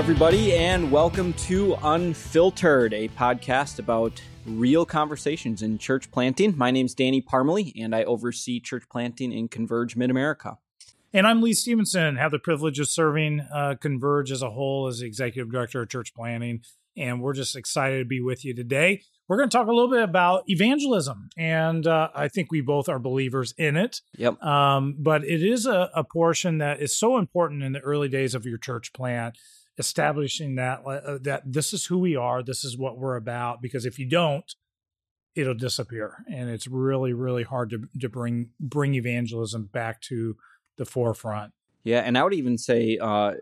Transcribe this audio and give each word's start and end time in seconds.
everybody, 0.00 0.54
and 0.54 0.90
welcome 0.90 1.34
to 1.34 1.76
Unfiltered, 1.82 2.94
a 2.94 3.08
podcast 3.08 3.78
about 3.78 4.22
real 4.46 4.86
conversations 4.86 5.60
in 5.60 5.76
church 5.76 6.10
planting. 6.10 6.56
My 6.56 6.70
name's 6.70 6.94
Danny 6.94 7.20
Parmalee, 7.20 7.74
and 7.78 7.94
I 7.94 8.04
oversee 8.04 8.60
church 8.60 8.84
planting 8.90 9.30
in 9.30 9.48
Converge 9.48 9.96
Mid 9.96 10.10
America. 10.10 10.56
And 11.12 11.26
I'm 11.26 11.42
Lee 11.42 11.52
Stevenson, 11.52 12.16
have 12.16 12.30
the 12.30 12.38
privilege 12.38 12.80
of 12.80 12.88
serving 12.88 13.40
uh, 13.52 13.74
Converge 13.78 14.32
as 14.32 14.40
a 14.40 14.48
whole 14.48 14.86
as 14.86 15.00
the 15.00 15.06
executive 15.06 15.52
director 15.52 15.82
of 15.82 15.90
church 15.90 16.14
planting. 16.14 16.62
And 16.96 17.20
we're 17.20 17.34
just 17.34 17.54
excited 17.54 17.98
to 17.98 18.04
be 18.06 18.22
with 18.22 18.42
you 18.42 18.54
today. 18.54 19.02
We're 19.28 19.36
going 19.36 19.50
to 19.50 19.56
talk 19.56 19.68
a 19.68 19.72
little 19.72 19.90
bit 19.90 20.02
about 20.02 20.44
evangelism. 20.46 21.28
And 21.36 21.86
uh, 21.86 22.08
I 22.14 22.28
think 22.28 22.50
we 22.50 22.62
both 22.62 22.88
are 22.88 22.98
believers 22.98 23.52
in 23.58 23.76
it. 23.76 24.00
Yep. 24.16 24.42
Um, 24.42 24.96
but 24.98 25.24
it 25.24 25.42
is 25.42 25.66
a, 25.66 25.90
a 25.94 26.04
portion 26.04 26.56
that 26.58 26.80
is 26.80 26.98
so 26.98 27.18
important 27.18 27.62
in 27.62 27.72
the 27.72 27.80
early 27.80 28.08
days 28.08 28.34
of 28.34 28.46
your 28.46 28.56
church 28.56 28.94
plant 28.94 29.36
establishing 29.80 30.54
that 30.54 30.84
uh, 30.86 31.18
that 31.22 31.42
this 31.44 31.72
is 31.72 31.86
who 31.86 31.98
we 31.98 32.14
are 32.14 32.42
this 32.42 32.62
is 32.64 32.76
what 32.76 32.98
we're 32.98 33.16
about 33.16 33.60
because 33.60 33.84
if 33.84 33.98
you 33.98 34.06
don't 34.06 34.54
it'll 35.34 35.54
disappear. 35.54 36.24
And 36.30 36.50
it's 36.50 36.66
really 36.66 37.12
really 37.12 37.44
hard 37.44 37.70
to 37.70 37.88
to 38.00 38.08
bring 38.08 38.50
bring 38.58 38.94
evangelism 38.94 39.66
back 39.66 40.00
to 40.02 40.36
the 40.76 40.84
forefront. 40.84 41.52
Yeah 41.84 42.00
and 42.00 42.18
i 42.18 42.22
would 42.22 42.34
even 42.34 42.58
say 42.58 42.98
uh 43.00 43.32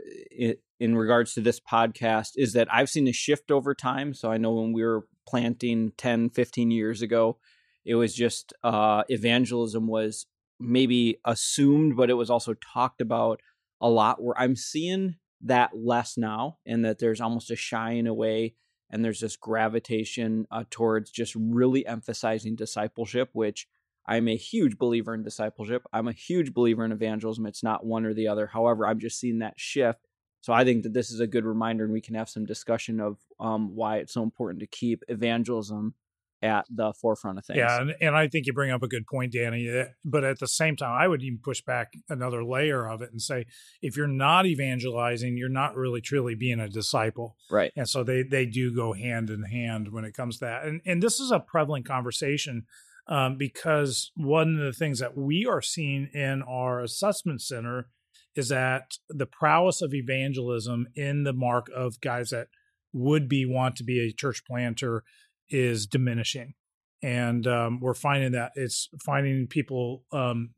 in 0.81 0.97
regards 0.97 1.35
to 1.35 1.41
this 1.41 1.61
podcast 1.61 2.33
is 2.37 2.53
that 2.53 2.73
i've 2.73 2.89
seen 2.89 3.09
a 3.09 3.13
shift 3.13 3.51
over 3.51 3.75
time. 3.75 4.15
So 4.15 4.31
i 4.31 4.37
know 4.37 4.53
when 4.55 4.73
we 4.73 4.85
were 4.85 5.07
planting 5.27 5.93
10 5.97 6.31
15 6.31 6.71
years 6.71 7.03
ago 7.03 7.37
it 7.85 7.95
was 7.95 8.15
just 8.15 8.53
uh 8.63 9.03
evangelism 9.09 9.87
was 9.87 10.27
maybe 10.59 11.19
assumed 11.25 11.97
but 11.97 12.11
it 12.11 12.15
was 12.15 12.31
also 12.31 12.55
talked 12.55 13.01
about 13.01 13.41
a 13.81 13.91
lot 13.91 14.23
where 14.23 14.39
i'm 14.41 14.57
seeing 14.57 15.17
that 15.43 15.71
less 15.75 16.17
now 16.17 16.59
and 16.67 16.85
that 16.85 16.99
there's 16.99 17.21
almost 17.21 17.51
a 17.51 17.57
shying 17.57 18.07
away 18.07 18.55
and 18.91 19.05
there's 19.05 19.21
this 19.21 19.37
gravitation 19.37 20.47
uh, 20.51 20.65
towards 20.71 21.11
just 21.11 21.35
really 21.37 21.87
emphasizing 21.87 22.57
discipleship 22.57 23.31
which 23.33 23.69
i'm 24.07 24.29
a 24.29 24.37
huge 24.37 24.79
believer 24.79 25.15
in 25.15 25.23
discipleship. 25.23 25.83
I'm 25.93 26.09
a 26.09 26.13
huge 26.13 26.55
believer 26.55 26.85
in 26.85 26.93
evangelism. 26.93 27.47
It's 27.47 27.63
not 27.63 27.85
one 27.85 28.05
or 28.05 28.15
the 28.15 28.29
other. 28.29 28.47
However 28.47 28.87
i'm 28.87 28.99
just 28.99 29.21
seeing 29.21 29.39
that 29.41 29.61
shift. 29.61 30.07
So 30.41 30.53
i 30.53 30.65
think 30.65 30.83
that 30.83 30.95
this 30.95 31.11
is 31.11 31.21
a 31.21 31.27
good 31.27 31.45
reminder 31.45 31.85
and 31.85 31.93
we 31.93 32.01
can 32.01 32.15
have 32.15 32.29
some 32.29 32.47
discussion 32.47 33.01
of 33.01 33.19
um, 33.39 33.75
why 33.77 33.99
it's 33.99 34.15
so 34.15 34.23
important 34.23 34.61
to 34.61 34.67
keep 34.67 35.05
evangelism 35.09 35.95
at 36.41 36.65
the 36.71 36.93
forefront 37.01 37.39
of 37.39 37.45
things. 37.45 37.59
Yeah, 37.59 37.81
and, 37.81 37.95
and 38.01 38.17
I 38.17 38.29
think 38.29 38.47
you 38.47 38.53
bring 38.53 38.71
up 38.71 38.83
a 38.83 38.89
good 38.89 39.07
point, 39.07 39.33
Danny. 39.33 39.85
But 40.05 40.25
at 40.25 40.39
the 40.39 40.47
same 40.47 40.77
time, 40.77 40.97
I 41.01 41.09
would 41.09 41.23
even 41.23 41.41
push 41.43 41.63
back 41.63 41.93
another 42.09 42.45
layer 42.45 42.89
of 42.89 43.03
it 43.03 43.11
and 43.11 43.21
say, 43.21 43.47
if 43.83 43.97
you're 43.97 44.07
not 44.07 44.47
evangelizing, 44.47 45.37
you're 45.37 45.49
not 45.49 45.75
really 45.75 46.01
truly 46.01 46.35
being 46.35 46.61
a 46.61 46.69
disciple. 46.69 47.37
Right. 47.51 47.73
And 47.77 47.89
so 47.89 48.05
they 48.05 48.23
they 48.23 48.47
do 48.47 48.75
go 48.75 48.93
hand 48.93 49.31
in 49.31 49.43
hand 49.43 49.89
when 49.91 50.05
it 50.05 50.15
comes 50.15 50.39
to 50.39 50.45
that. 50.45 50.65
And 50.65 50.81
and 50.87 51.03
this 51.03 51.19
is 51.19 51.31
a 51.31 51.41
prevalent 51.41 51.87
conversation 51.87 52.67
um, 53.09 53.37
because 53.37 54.13
one 54.15 54.55
of 54.55 54.65
the 54.65 54.73
things 54.73 55.01
that 55.01 55.17
we 55.17 55.47
are 55.49 55.63
seeing 55.63 56.09
in 56.13 56.43
our 56.43 56.81
assessment 56.81 57.43
center 57.43 57.89
is 58.37 58.51
that 58.51 58.99
the 59.09 59.27
prowess 59.27 59.83
of 59.83 59.95
evangelism 59.95 60.87
in 60.95 61.25
the 61.25 61.33
mark 61.33 61.67
of 61.75 62.01
guys 62.01 62.31
that 62.31 62.49
would 62.93 63.29
be 63.29 63.45
want 63.45 63.77
to 63.77 63.85
be 63.85 64.01
a 64.01 64.13
church 64.13 64.43
planter 64.47 65.03
is 65.51 65.87
diminishing. 65.87 66.55
And 67.03 67.47
um, 67.47 67.81
we're 67.81 67.95
finding 67.95 68.33
that 68.33 68.53
it's 68.55 68.89
finding 69.05 69.47
people 69.47 70.05
um, 70.13 70.51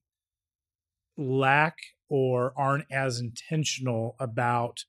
lack 1.16 1.77
or 2.08 2.52
aren't 2.56 2.86
as 2.91 3.20
intentional 3.20 4.16
about 4.19 4.84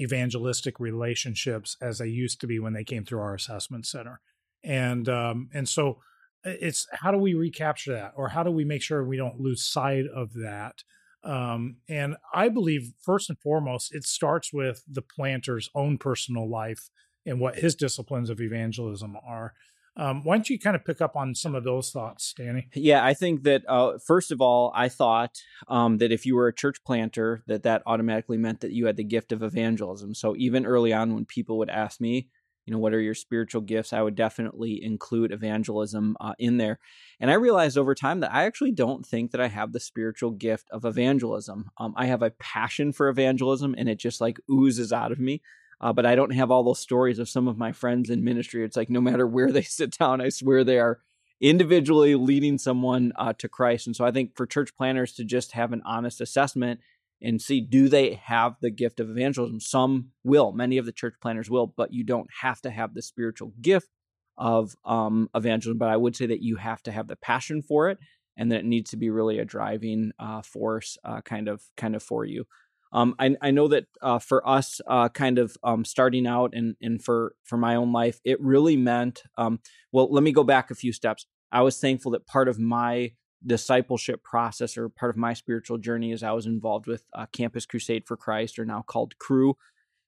evangelistic 0.00 0.78
relationships 0.78 1.76
as 1.80 1.98
they 1.98 2.08
used 2.08 2.40
to 2.40 2.46
be 2.46 2.58
when 2.58 2.72
they 2.72 2.84
came 2.84 3.04
through 3.04 3.20
our 3.20 3.34
assessment 3.34 3.86
center. 3.86 4.20
And 4.64 5.08
um, 5.08 5.48
and 5.54 5.68
so 5.68 6.00
it's 6.44 6.86
how 6.92 7.10
do 7.10 7.18
we 7.18 7.34
recapture 7.34 7.92
that? 7.94 8.12
Or 8.16 8.28
how 8.28 8.42
do 8.42 8.50
we 8.50 8.64
make 8.64 8.82
sure 8.82 9.04
we 9.04 9.16
don't 9.16 9.40
lose 9.40 9.64
sight 9.64 10.04
of 10.14 10.34
that? 10.34 10.82
Um, 11.24 11.78
and 11.88 12.14
i 12.32 12.48
believe 12.48 12.92
first 13.02 13.28
and 13.28 13.36
foremost 13.40 13.92
it 13.92 14.04
starts 14.04 14.52
with 14.52 14.84
the 14.88 15.02
planter's 15.02 15.68
own 15.74 15.98
personal 15.98 16.48
life 16.48 16.90
and 17.28 17.40
what 17.40 17.58
his 17.58 17.74
disciplines 17.74 18.30
of 18.30 18.40
evangelism 18.40 19.16
are. 19.26 19.54
Um, 19.96 20.22
why 20.22 20.36
don't 20.36 20.48
you 20.48 20.60
kind 20.60 20.76
of 20.76 20.84
pick 20.84 21.00
up 21.00 21.16
on 21.16 21.34
some 21.34 21.56
of 21.56 21.64
those 21.64 21.90
thoughts, 21.90 22.32
Danny? 22.36 22.68
Yeah, 22.72 23.04
I 23.04 23.14
think 23.14 23.42
that 23.42 23.62
uh, 23.68 23.98
first 23.98 24.30
of 24.30 24.40
all, 24.40 24.72
I 24.74 24.88
thought 24.88 25.40
um, 25.66 25.98
that 25.98 26.12
if 26.12 26.24
you 26.24 26.36
were 26.36 26.46
a 26.46 26.54
church 26.54 26.76
planter, 26.86 27.42
that 27.48 27.64
that 27.64 27.82
automatically 27.84 28.36
meant 28.36 28.60
that 28.60 28.70
you 28.70 28.86
had 28.86 28.96
the 28.96 29.02
gift 29.02 29.32
of 29.32 29.42
evangelism. 29.42 30.14
So 30.14 30.36
even 30.36 30.66
early 30.66 30.92
on, 30.92 31.14
when 31.14 31.24
people 31.24 31.58
would 31.58 31.70
ask 31.70 32.00
me, 32.00 32.28
you 32.64 32.72
know, 32.72 32.78
what 32.78 32.92
are 32.92 33.00
your 33.00 33.14
spiritual 33.14 33.62
gifts, 33.62 33.92
I 33.92 34.02
would 34.02 34.14
definitely 34.14 34.78
include 34.80 35.32
evangelism 35.32 36.16
uh, 36.20 36.34
in 36.38 36.58
there. 36.58 36.78
And 37.18 37.30
I 37.30 37.34
realized 37.34 37.78
over 37.78 37.94
time 37.94 38.20
that 38.20 38.32
I 38.32 38.44
actually 38.44 38.72
don't 38.72 39.04
think 39.04 39.32
that 39.32 39.40
I 39.40 39.48
have 39.48 39.72
the 39.72 39.80
spiritual 39.80 40.32
gift 40.32 40.68
of 40.70 40.84
evangelism. 40.84 41.70
Um, 41.78 41.94
I 41.96 42.06
have 42.06 42.22
a 42.22 42.30
passion 42.30 42.92
for 42.92 43.08
evangelism, 43.08 43.74
and 43.76 43.88
it 43.88 43.98
just 43.98 44.20
like 44.20 44.38
oozes 44.50 44.92
out 44.92 45.12
of 45.12 45.18
me. 45.18 45.40
Uh, 45.80 45.92
but 45.92 46.06
I 46.06 46.14
don't 46.14 46.32
have 46.32 46.50
all 46.50 46.64
those 46.64 46.80
stories 46.80 47.18
of 47.18 47.28
some 47.28 47.46
of 47.46 47.56
my 47.56 47.72
friends 47.72 48.10
in 48.10 48.24
ministry. 48.24 48.64
It's 48.64 48.76
like 48.76 48.90
no 48.90 49.00
matter 49.00 49.26
where 49.26 49.52
they 49.52 49.62
sit 49.62 49.96
down, 49.96 50.20
I 50.20 50.28
swear 50.28 50.64
they 50.64 50.78
are 50.78 51.00
individually 51.40 52.14
leading 52.14 52.58
someone 52.58 53.12
uh, 53.16 53.32
to 53.38 53.48
Christ. 53.48 53.86
And 53.86 53.94
so 53.94 54.04
I 54.04 54.10
think 54.10 54.36
for 54.36 54.46
church 54.46 54.76
planters 54.76 55.12
to 55.14 55.24
just 55.24 55.52
have 55.52 55.72
an 55.72 55.82
honest 55.84 56.20
assessment 56.20 56.80
and 57.20 57.40
see 57.40 57.60
do 57.60 57.88
they 57.88 58.14
have 58.14 58.56
the 58.60 58.70
gift 58.70 59.00
of 59.00 59.10
evangelism? 59.10 59.60
Some 59.60 60.10
will, 60.24 60.52
many 60.52 60.78
of 60.78 60.86
the 60.86 60.92
church 60.92 61.14
planters 61.20 61.50
will, 61.50 61.66
but 61.66 61.92
you 61.92 62.04
don't 62.04 62.28
have 62.42 62.60
to 62.62 62.70
have 62.70 62.94
the 62.94 63.02
spiritual 63.02 63.52
gift 63.60 63.88
of 64.36 64.74
um, 64.84 65.28
evangelism. 65.34 65.78
But 65.78 65.90
I 65.90 65.96
would 65.96 66.16
say 66.16 66.26
that 66.26 66.42
you 66.42 66.56
have 66.56 66.82
to 66.84 66.92
have 66.92 67.08
the 67.08 67.16
passion 67.16 67.62
for 67.62 67.88
it, 67.90 67.98
and 68.36 68.52
that 68.52 68.60
it 68.60 68.66
needs 68.66 68.90
to 68.90 68.96
be 68.96 69.10
really 69.10 69.38
a 69.40 69.44
driving 69.44 70.12
uh, 70.18 70.42
force, 70.42 70.96
uh, 71.04 71.20
kind 71.22 71.48
of, 71.48 71.62
kind 71.76 71.96
of 71.96 72.02
for 72.02 72.24
you. 72.24 72.46
Um, 72.92 73.14
I, 73.18 73.36
I 73.42 73.50
know 73.50 73.68
that 73.68 73.86
uh, 74.00 74.18
for 74.18 74.46
us, 74.48 74.80
uh, 74.86 75.08
kind 75.10 75.38
of 75.38 75.56
um, 75.62 75.84
starting 75.84 76.26
out 76.26 76.54
and, 76.54 76.76
and 76.80 77.02
for, 77.02 77.34
for 77.44 77.56
my 77.56 77.74
own 77.74 77.92
life, 77.92 78.20
it 78.24 78.40
really 78.40 78.76
meant, 78.76 79.22
um, 79.36 79.60
well, 79.92 80.10
let 80.10 80.22
me 80.22 80.32
go 80.32 80.44
back 80.44 80.70
a 80.70 80.74
few 80.74 80.92
steps. 80.92 81.26
I 81.52 81.62
was 81.62 81.78
thankful 81.78 82.12
that 82.12 82.26
part 82.26 82.48
of 82.48 82.58
my 82.58 83.12
discipleship 83.46 84.22
process 84.24 84.76
or 84.76 84.88
part 84.88 85.10
of 85.10 85.16
my 85.16 85.32
spiritual 85.32 85.78
journey 85.78 86.12
is 86.12 86.22
I 86.22 86.32
was 86.32 86.46
involved 86.46 86.86
with 86.86 87.04
uh, 87.12 87.26
Campus 87.32 87.66
Crusade 87.66 88.04
for 88.06 88.16
Christ, 88.16 88.58
or 88.58 88.64
now 88.64 88.82
called 88.82 89.18
Cru. 89.18 89.56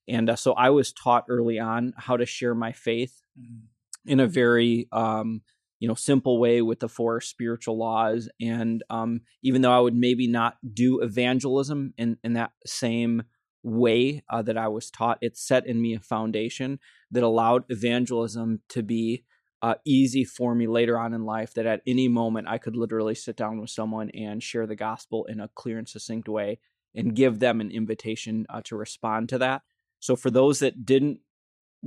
And 0.09 0.29
uh, 0.31 0.37
so 0.37 0.53
I 0.55 0.71
was 0.71 0.93
taught 0.93 1.27
early 1.29 1.59
on 1.59 1.93
how 1.97 2.17
to 2.17 2.27
share 2.27 2.55
my 2.55 2.73
faith 2.73 3.23
mm-hmm. 3.39 4.11
in 4.11 4.21
a 4.21 4.27
very 4.27 4.89
um, 4.91 5.43
you 5.81 5.89
know 5.89 5.95
simple 5.95 6.39
way 6.39 6.63
with 6.63 6.81
the 6.81 6.89
four 6.89 7.21
spiritual 7.21 7.77
laws. 7.77 8.29
And 8.41 8.83
um, 8.91 9.23
even 9.43 9.63
though 9.63 9.73
i 9.73 9.81
would 9.81 9.97
maybe 9.97 10.27
not 10.27 10.57
do 10.73 11.01
evangelism 11.01 11.95
in, 11.99 12.19
in 12.23 12.35
that 12.35 12.53
same 12.65 13.25
way 13.63 14.23
uh, 14.31 14.41
that 14.43 14.57
i 14.57 14.69
was 14.69 14.91
taught 14.91 15.19
it 15.21 15.37
set 15.37 15.67
in 15.67 15.83
me 15.83 15.95
a 15.95 16.01
foundation 16.01 16.79
that 17.11 17.23
allowed 17.23 17.65
evangelism 17.69 18.61
to 18.69 18.83
be 18.83 19.25
uh, 19.61 19.75
easy 19.85 20.25
for 20.25 20.55
me 20.55 20.67
later 20.67 20.99
on 20.99 21.13
in 21.13 21.27
life 21.27 21.53
that 21.53 21.67
at 21.67 21.83
any 21.87 22.09
moment 22.09 22.49
i 22.49 22.57
could 22.57 22.75
literally 22.75 23.15
sit 23.15 23.37
down 23.37 23.61
with 23.61 23.69
someone 23.69 24.09
and 24.11 24.43
share 24.43 24.67
the 24.67 24.75
gospel 24.75 25.27
in 25.27 25.41
a 25.41 25.49
clear 25.49 25.77
and 25.77 25.91
succinct 25.91 26.27
way 26.27 26.59
and 26.95 27.15
give 27.15 27.39
them 27.39 27.61
an 27.61 27.71
invitation 27.71 28.47
uh, 28.49 28.61
to 28.65 28.77
respond 28.77 29.29
to 29.29 29.39
that. 29.39 29.63
So 30.01 30.17
for 30.17 30.31
those 30.31 30.61
that 30.61 30.85
didn't 30.85 31.21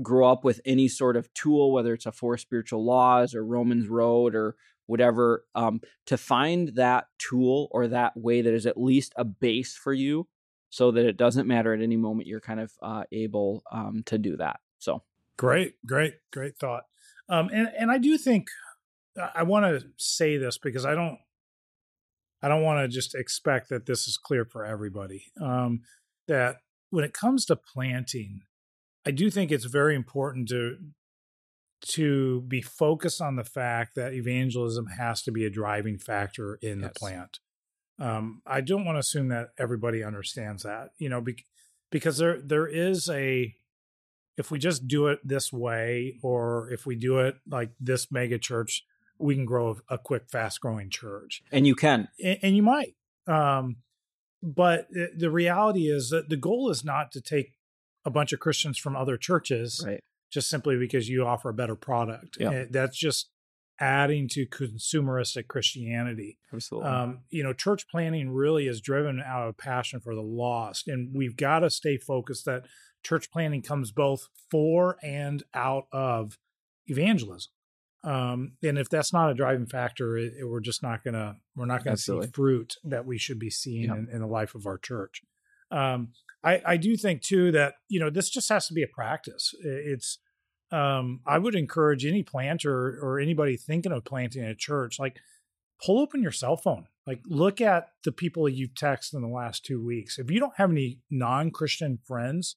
grow 0.01 0.31
up 0.31 0.43
with 0.43 0.59
any 0.65 0.87
sort 0.87 1.15
of 1.15 1.33
tool, 1.33 1.71
whether 1.71 1.93
it's 1.93 2.05
a 2.05 2.11
Four 2.11 2.37
Spiritual 2.37 2.83
Laws 2.83 3.35
or 3.35 3.45
Romans 3.45 3.87
Road 3.87 4.35
or 4.35 4.55
whatever, 4.85 5.45
um, 5.55 5.81
to 6.05 6.17
find 6.17 6.69
that 6.75 7.07
tool 7.17 7.67
or 7.71 7.87
that 7.87 8.17
way 8.17 8.41
that 8.41 8.53
is 8.53 8.65
at 8.65 8.77
least 8.77 9.13
a 9.15 9.23
base 9.23 9.75
for 9.75 9.93
you 9.93 10.27
so 10.69 10.91
that 10.91 11.05
it 11.05 11.17
doesn't 11.17 11.47
matter 11.47 11.73
at 11.73 11.81
any 11.81 11.95
moment 11.95 12.27
you're 12.27 12.41
kind 12.41 12.59
of 12.59 12.71
uh, 12.81 13.03
able 13.11 13.63
um, 13.71 14.01
to 14.07 14.17
do 14.17 14.37
that. 14.37 14.59
So 14.79 15.03
great, 15.37 15.75
great, 15.85 16.15
great 16.31 16.57
thought. 16.57 16.83
Um, 17.29 17.49
and, 17.53 17.69
and 17.77 17.91
I 17.91 17.99
do 17.99 18.17
think 18.17 18.47
I 19.35 19.43
want 19.43 19.65
to 19.65 19.87
say 19.97 20.37
this 20.37 20.57
because 20.57 20.85
I 20.85 20.95
don't, 20.95 21.19
I 22.41 22.47
don't 22.47 22.63
want 22.63 22.79
to 22.79 22.87
just 22.87 23.15
expect 23.15 23.69
that 23.69 23.85
this 23.85 24.07
is 24.07 24.17
clear 24.17 24.43
for 24.43 24.65
everybody. 24.65 25.25
Um, 25.39 25.81
that 26.27 26.57
when 26.89 27.03
it 27.03 27.13
comes 27.13 27.45
to 27.45 27.55
planting, 27.55 28.41
I 29.05 29.11
do 29.11 29.29
think 29.29 29.51
it's 29.51 29.65
very 29.65 29.95
important 29.95 30.49
to 30.49 30.77
to 31.85 32.41
be 32.41 32.61
focused 32.61 33.21
on 33.21 33.35
the 33.35 33.43
fact 33.43 33.95
that 33.95 34.13
evangelism 34.13 34.87
has 34.87 35.21
to 35.21 35.31
be 35.31 35.45
a 35.45 35.49
driving 35.49 35.97
factor 35.97 36.57
in 36.61 36.79
yes. 36.79 36.89
the 36.93 36.99
plant. 36.99 37.39
Um, 37.99 38.41
I 38.45 38.61
don't 38.61 38.85
want 38.85 38.95
to 38.95 39.01
assume 39.01 39.27
that 39.29 39.49
everybody 39.57 40.01
understands 40.01 40.63
that, 40.63 40.91
you 40.97 41.09
know, 41.09 41.19
be, 41.19 41.43
because 41.91 42.17
there 42.17 42.39
there 42.41 42.67
is 42.67 43.09
a 43.09 43.53
if 44.37 44.49
we 44.49 44.59
just 44.59 44.87
do 44.87 45.07
it 45.07 45.19
this 45.23 45.53
way, 45.53 46.17
or 46.23 46.71
if 46.71 46.85
we 46.85 46.95
do 46.95 47.19
it 47.19 47.35
like 47.47 47.71
this 47.79 48.11
mega 48.11 48.39
church, 48.39 48.85
we 49.19 49.35
can 49.35 49.45
grow 49.45 49.77
a, 49.89 49.97
quick, 49.97 50.23
fast 50.31 50.59
growing 50.59 50.89
church. 50.89 51.43
And 51.51 51.67
you 51.67 51.75
can, 51.75 52.07
and, 52.23 52.39
and 52.41 52.55
you 52.55 52.63
might. 52.63 52.95
Um, 53.27 53.77
but 54.41 54.87
the 55.15 55.29
reality 55.29 55.87
is 55.87 56.09
that 56.09 56.29
the 56.29 56.35
goal 56.35 56.69
is 56.69 56.83
not 56.83 57.11
to 57.11 57.21
take 57.21 57.53
a 58.05 58.09
bunch 58.11 58.33
of 58.33 58.39
Christians 58.39 58.77
from 58.77 58.95
other 58.95 59.17
churches 59.17 59.83
right 59.85 59.99
just 60.31 60.49
simply 60.49 60.75
because 60.77 61.07
you 61.07 61.23
offer 61.27 61.49
a 61.49 61.53
better 61.53 61.75
product. 61.75 62.37
Yeah. 62.39 62.65
That's 62.69 62.97
just 62.97 63.29
adding 63.79 64.27
to 64.29 64.47
consumeristic 64.47 65.47
Christianity. 65.47 66.39
absolutely 66.51 66.89
Um, 66.89 67.19
you 67.29 67.43
know, 67.43 67.53
church 67.53 67.85
planting 67.87 68.31
really 68.31 68.67
is 68.67 68.81
driven 68.81 69.21
out 69.23 69.47
of 69.47 69.57
passion 69.57 69.99
for 69.99 70.15
the 70.15 70.21
lost, 70.23 70.87
and 70.87 71.13
we've 71.15 71.35
got 71.37 71.59
to 71.59 71.69
stay 71.69 71.97
focused 71.97 72.45
that 72.45 72.65
church 73.03 73.29
planting 73.31 73.61
comes 73.61 73.91
both 73.91 74.27
for 74.49 74.97
and 75.03 75.43
out 75.53 75.85
of 75.91 76.37
evangelism. 76.87 77.51
Um, 78.03 78.53
and 78.63 78.77
if 78.77 78.89
that's 78.89 79.13
not 79.13 79.29
a 79.29 79.33
driving 79.35 79.65
factor, 79.67 80.17
it, 80.17 80.33
it- 80.39 80.45
we're 80.49 80.59
just 80.61 80.81
not 80.83 81.03
gonna 81.03 81.37
we're 81.55 81.65
not 81.65 81.83
gonna 81.83 81.95
see 81.97 82.19
fruit 82.33 82.75
that 82.83 83.05
we 83.05 83.17
should 83.17 83.39
be 83.39 83.49
seeing 83.49 83.83
Yeah. 83.89 83.95
in, 83.97 84.09
in 84.11 84.19
the 84.21 84.27
life 84.27 84.55
of 84.55 84.65
our 84.65 84.77
church. 84.77 85.21
Um, 85.71 86.09
I, 86.43 86.61
I 86.65 86.77
do 86.77 86.97
think 86.97 87.21
too 87.21 87.51
that 87.51 87.75
you 87.87 87.99
know 87.99 88.09
this 88.09 88.29
just 88.29 88.49
has 88.49 88.67
to 88.67 88.73
be 88.73 88.83
a 88.83 88.87
practice. 88.87 89.53
It's 89.63 90.19
um, 90.71 91.21
I 91.25 91.37
would 91.37 91.55
encourage 91.55 92.05
any 92.05 92.23
planter 92.23 92.99
or 93.01 93.19
anybody 93.19 93.57
thinking 93.57 93.91
of 93.91 94.03
planting 94.03 94.43
a 94.43 94.55
church, 94.55 94.99
like 94.99 95.17
pull 95.83 95.99
open 95.99 96.21
your 96.21 96.31
cell 96.31 96.57
phone, 96.57 96.87
like 97.05 97.21
look 97.27 97.61
at 97.61 97.89
the 98.03 98.11
people 98.11 98.49
you've 98.49 98.73
texted 98.73 99.13
in 99.13 99.21
the 99.21 99.27
last 99.27 99.65
two 99.65 99.83
weeks. 99.83 100.17
If 100.17 100.31
you 100.31 100.39
don't 100.39 100.57
have 100.57 100.71
any 100.71 100.99
non-Christian 101.11 101.99
friends 102.03 102.55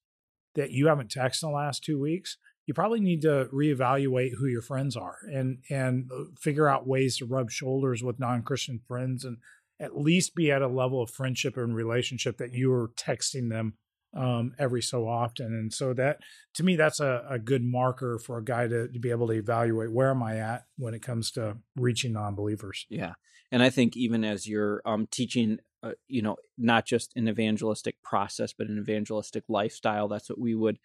that 0.55 0.71
you 0.71 0.87
haven't 0.87 1.11
texted 1.11 1.45
in 1.45 1.51
the 1.51 1.57
last 1.57 1.85
two 1.85 2.01
weeks, 2.01 2.39
you 2.67 2.75
probably 2.75 3.01
need 3.01 3.23
to 3.23 3.49
reevaluate 3.53 4.33
who 4.39 4.47
your 4.47 4.63
friends 4.63 4.97
are 4.97 5.19
and 5.33 5.59
and 5.71 6.11
uh, 6.13 6.25
figure 6.39 6.69
out 6.69 6.87
ways 6.87 7.19
to 7.19 7.27
rub 7.27 7.51
shoulders 7.51 8.03
with 8.03 8.19
non-Christian 8.19 8.81
friends 8.89 9.25
and 9.25 9.39
at 9.81 9.97
least 9.97 10.35
be 10.35 10.51
at 10.51 10.63
a 10.63 10.69
level 10.69 11.03
of 11.03 11.11
friendship 11.11 11.57
and 11.57 11.75
relationship 11.75 12.39
that 12.39 12.53
you 12.55 12.73
are 12.73 12.91
texting 12.97 13.51
them 13.51 13.75
um, 14.17 14.55
every 14.59 14.83
so 14.83 15.07
often. 15.07 15.47
And 15.47 15.73
so 15.73 15.93
that 15.95 16.19
to 16.55 16.63
me, 16.63 16.77
that's 16.77 17.01
a, 17.01 17.25
a 17.29 17.39
good 17.39 17.63
marker 17.63 18.19
for 18.19 18.39
a 18.39 18.45
guy 18.45 18.67
to, 18.67 18.89
to 18.89 18.99
be 18.99 19.11
able 19.11 19.27
to 19.29 19.35
evaluate 19.35 19.93
where 19.93 20.11
am 20.11 20.23
I 20.23 20.39
at 20.39 20.65
when 20.77 20.95
it 20.95 21.03
comes 21.03 21.31
to 21.33 21.59
reaching 21.77 22.13
non-believers. 22.13 22.87
Yeah, 22.89 23.15
and 23.53 23.63
I 23.63 23.71
think 23.71 23.97
even 23.97 24.25
as 24.25 24.47
you're 24.49 24.81
um, 24.87 25.07
teaching, 25.11 25.59
uh, 25.83 25.93
you 26.09 26.23
know, 26.23 26.37
not 26.57 26.87
just 26.87 27.13
an 27.17 27.29
evangelistic 27.29 28.03
process, 28.03 28.53
but 28.53 28.69
an 28.69 28.79
evangelistic 28.79 29.45
lifestyle. 29.49 30.09
That's 30.09 30.31
what 30.31 30.41
we 30.41 30.55
would 30.55 30.79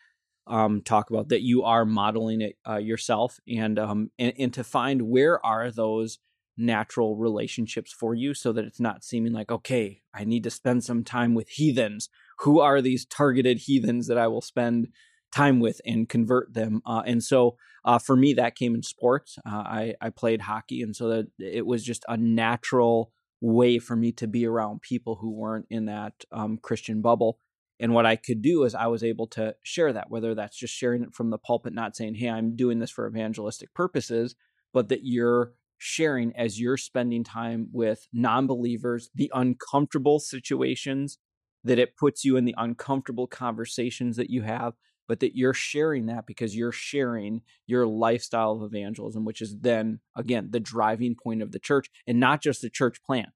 um, 0.47 0.81
talk 0.81 1.09
about. 1.09 1.29
That 1.29 1.41
you 1.41 1.63
are 1.63 1.85
modeling 1.85 2.41
it 2.41 2.57
uh, 2.67 2.77
yourself, 2.77 3.39
and 3.47 3.79
um, 3.79 4.11
and 4.19 4.33
and 4.37 4.53
to 4.55 4.63
find 4.63 5.03
where 5.03 5.43
are 5.45 5.71
those 5.71 6.19
natural 6.61 7.17
relationships 7.17 7.91
for 7.91 8.13
you, 8.13 8.33
so 8.33 8.51
that 8.53 8.65
it's 8.65 8.79
not 8.79 9.03
seeming 9.03 9.33
like 9.33 9.51
okay, 9.51 10.01
I 10.13 10.23
need 10.23 10.43
to 10.43 10.49
spend 10.49 10.83
some 10.83 11.03
time 11.03 11.33
with 11.33 11.49
heathens. 11.49 12.09
Who 12.39 12.59
are 12.59 12.81
these 12.81 13.05
targeted 13.05 13.59
heathens 13.59 14.07
that 14.07 14.17
I 14.17 14.27
will 14.27 14.41
spend 14.41 14.87
time 15.31 15.59
with 15.59 15.81
and 15.85 16.09
convert 16.09 16.53
them? 16.53 16.81
Uh, 16.85 17.03
and 17.05 17.23
so 17.23 17.57
uh, 17.83 17.99
for 17.99 18.15
me, 18.15 18.33
that 18.33 18.55
came 18.55 18.75
in 18.75 18.83
sports. 18.83 19.37
Uh, 19.45 19.49
I 19.49 19.95
I 20.01 20.09
played 20.09 20.41
hockey, 20.41 20.81
and 20.81 20.95
so 20.95 21.09
that 21.09 21.27
it 21.39 21.65
was 21.65 21.83
just 21.83 22.05
a 22.07 22.17
natural 22.17 23.11
way 23.41 23.79
for 23.79 23.95
me 23.95 24.11
to 24.11 24.27
be 24.27 24.45
around 24.45 24.81
people 24.81 25.15
who 25.15 25.31
weren't 25.31 25.65
in 25.69 25.85
that 25.85 26.13
um, 26.31 26.59
Christian 26.61 27.01
bubble. 27.01 27.39
And 27.79 27.95
what 27.95 28.05
I 28.05 28.15
could 28.15 28.43
do 28.43 28.63
is 28.63 28.75
I 28.75 28.85
was 28.85 29.03
able 29.03 29.25
to 29.29 29.55
share 29.63 29.91
that, 29.91 30.11
whether 30.11 30.35
that's 30.35 30.55
just 30.55 30.75
sharing 30.75 31.01
it 31.01 31.15
from 31.15 31.31
the 31.31 31.39
pulpit, 31.39 31.73
not 31.73 31.95
saying, 31.95 32.15
"Hey, 32.15 32.29
I'm 32.29 32.55
doing 32.55 32.77
this 32.79 32.91
for 32.91 33.07
evangelistic 33.07 33.73
purposes," 33.73 34.35
but 34.71 34.89
that 34.89 34.99
you're 35.03 35.53
sharing 35.81 36.35
as 36.35 36.59
you're 36.59 36.77
spending 36.77 37.23
time 37.23 37.67
with 37.71 38.07
non-believers, 38.13 39.09
the 39.15 39.31
uncomfortable 39.33 40.19
situations 40.19 41.17
that 41.63 41.79
it 41.79 41.95
puts 41.97 42.23
you 42.23 42.37
in 42.37 42.45
the 42.45 42.55
uncomfortable 42.57 43.27
conversations 43.27 44.15
that 44.17 44.29
you 44.29 44.41
have 44.43 44.73
but 45.07 45.19
that 45.19 45.35
you're 45.35 45.53
sharing 45.53 46.05
that 46.05 46.25
because 46.25 46.55
you're 46.55 46.71
sharing 46.71 47.41
your 47.67 47.85
lifestyle 47.85 48.53
of 48.53 48.61
evangelism, 48.63 49.25
which 49.25 49.41
is 49.41 49.57
then, 49.59 49.99
again, 50.15 50.47
the 50.51 50.59
driving 50.59 51.15
point 51.21 51.41
of 51.41 51.51
the 51.51 51.59
church 51.59 51.89
and 52.07 52.17
not 52.17 52.41
just 52.41 52.61
the 52.61 52.69
church 52.69 53.03
plant, 53.03 53.27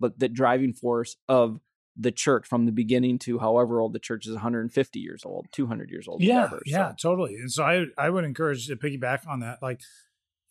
but 0.00 0.18
the 0.18 0.28
driving 0.28 0.72
force 0.72 1.16
of 1.28 1.60
the 1.96 2.12
church 2.12 2.46
from 2.46 2.66
the 2.66 2.72
beginning 2.72 3.18
to 3.18 3.38
however 3.38 3.80
old 3.80 3.92
the 3.92 3.98
church 3.98 4.26
is 4.26 4.34
150 4.34 5.00
years 5.00 5.24
old, 5.24 5.48
200 5.52 5.90
years 5.90 6.06
old, 6.08 6.20
Yeah, 6.20 6.26
whatever. 6.26 6.62
yeah, 6.64 6.92
So, 6.92 6.96
totally. 7.00 7.34
And 7.36 7.50
so 7.50 7.64
I 7.64 7.86
I 7.96 8.10
would 8.10 8.24
encourage 8.24 8.66
to 8.66 8.76
piggyback 8.76 9.26
on 9.26 9.40
that. 9.40 9.62
Like 9.62 9.80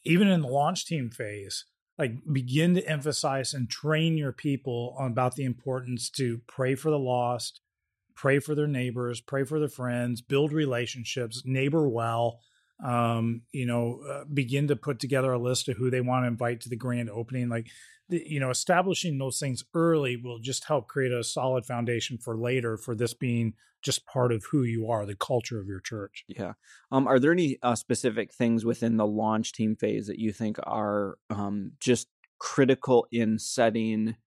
even 0.03 0.27
in 0.27 0.41
the 0.41 0.47
launch 0.47 0.85
team 0.85 1.09
phase, 1.09 1.65
like 1.97 2.13
begin 2.31 2.75
to 2.75 2.87
emphasize 2.87 3.53
and 3.53 3.69
train 3.69 4.17
your 4.17 4.31
people 4.31 4.95
about 4.99 5.35
the 5.35 5.45
importance 5.45 6.09
to 6.11 6.41
pray 6.47 6.75
for 6.75 6.89
the 6.89 6.99
lost, 6.99 7.61
pray 8.15 8.39
for 8.39 8.55
their 8.55 8.67
neighbors, 8.67 9.21
pray 9.21 9.43
for 9.43 9.59
their 9.59 9.69
friends, 9.69 10.21
build 10.21 10.51
relationships, 10.51 11.43
neighbor 11.45 11.87
well. 11.87 12.39
Um, 12.83 13.41
you 13.51 13.65
know, 13.65 14.01
uh, 14.07 14.25
begin 14.31 14.67
to 14.67 14.75
put 14.75 14.99
together 14.99 15.31
a 15.31 15.39
list 15.39 15.67
of 15.67 15.77
who 15.77 15.89
they 15.89 16.01
want 16.01 16.23
to 16.23 16.27
invite 16.27 16.61
to 16.61 16.69
the 16.69 16.75
grand 16.75 17.09
opening. 17.09 17.49
Like, 17.49 17.69
the, 18.07 18.23
you 18.23 18.39
know, 18.39 18.51
establishing 18.51 19.17
those 19.17 19.39
things 19.39 19.63
early 19.73 20.15
will 20.15 20.37
just 20.37 20.65
help 20.65 20.87
create 20.87 21.11
a 21.11 21.23
solid 21.23 21.65
foundation 21.65 22.19
for 22.19 22.37
later 22.37 22.77
for 22.77 22.93
this 22.93 23.15
being 23.15 23.53
just 23.87 24.05
part 24.05 24.33
of 24.33 24.43
who 24.51 24.63
you 24.63 24.91
are, 24.91 25.05
the 25.05 25.15
culture 25.15 25.61
of 25.61 25.67
your 25.67 25.79
church. 25.79 26.25
yeah. 26.27 26.53
Um, 26.91 27.07
are 27.07 27.19
there 27.19 27.31
any 27.31 27.57
uh, 27.63 27.73
specific 27.73 28.33
things 28.33 28.65
within 28.65 28.97
the 28.97 29.07
launch 29.07 29.53
team 29.53 29.77
phase 29.77 30.07
that 30.07 30.19
you 30.19 30.33
think 30.33 30.57
are 30.63 31.17
um, 31.29 31.71
just 31.79 32.09
critical 32.37 33.07
in 33.13 33.39
setting 33.39 34.17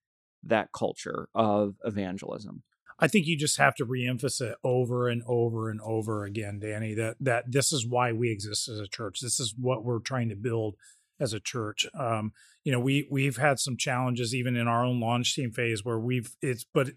that 0.43 0.71
culture 0.73 1.29
of 1.35 1.75
evangelism? 1.85 2.63
I 2.97 3.07
think 3.07 3.27
you 3.27 3.37
just 3.37 3.57
have 3.57 3.75
to 3.75 3.85
reemphasize 3.85 4.41
it 4.41 4.55
over 4.63 5.07
and 5.07 5.21
over 5.27 5.69
and 5.69 5.79
over 5.81 6.25
again, 6.25 6.59
Danny, 6.59 6.95
that 6.95 7.17
that 7.19 7.51
this 7.51 7.71
is 7.71 7.85
why 7.85 8.11
we 8.11 8.31
exist 8.31 8.67
as 8.67 8.79
a 8.79 8.87
church. 8.87 9.19
This 9.21 9.39
is 9.39 9.53
what 9.55 9.85
we're 9.85 9.99
trying 9.99 10.29
to 10.29 10.35
build 10.35 10.75
as 11.19 11.33
a 11.33 11.39
church. 11.39 11.85
Um, 11.93 12.31
you 12.63 12.71
know, 12.71 12.79
we 12.79 13.07
we've 13.11 13.37
had 13.37 13.59
some 13.59 13.77
challenges 13.77 14.33
even 14.33 14.55
in 14.55 14.67
our 14.67 14.83
own 14.83 14.99
launch 14.99 15.35
team 15.35 15.51
phase 15.51 15.85
where 15.85 15.99
we've 15.99 16.35
it's 16.41 16.65
but 16.73 16.89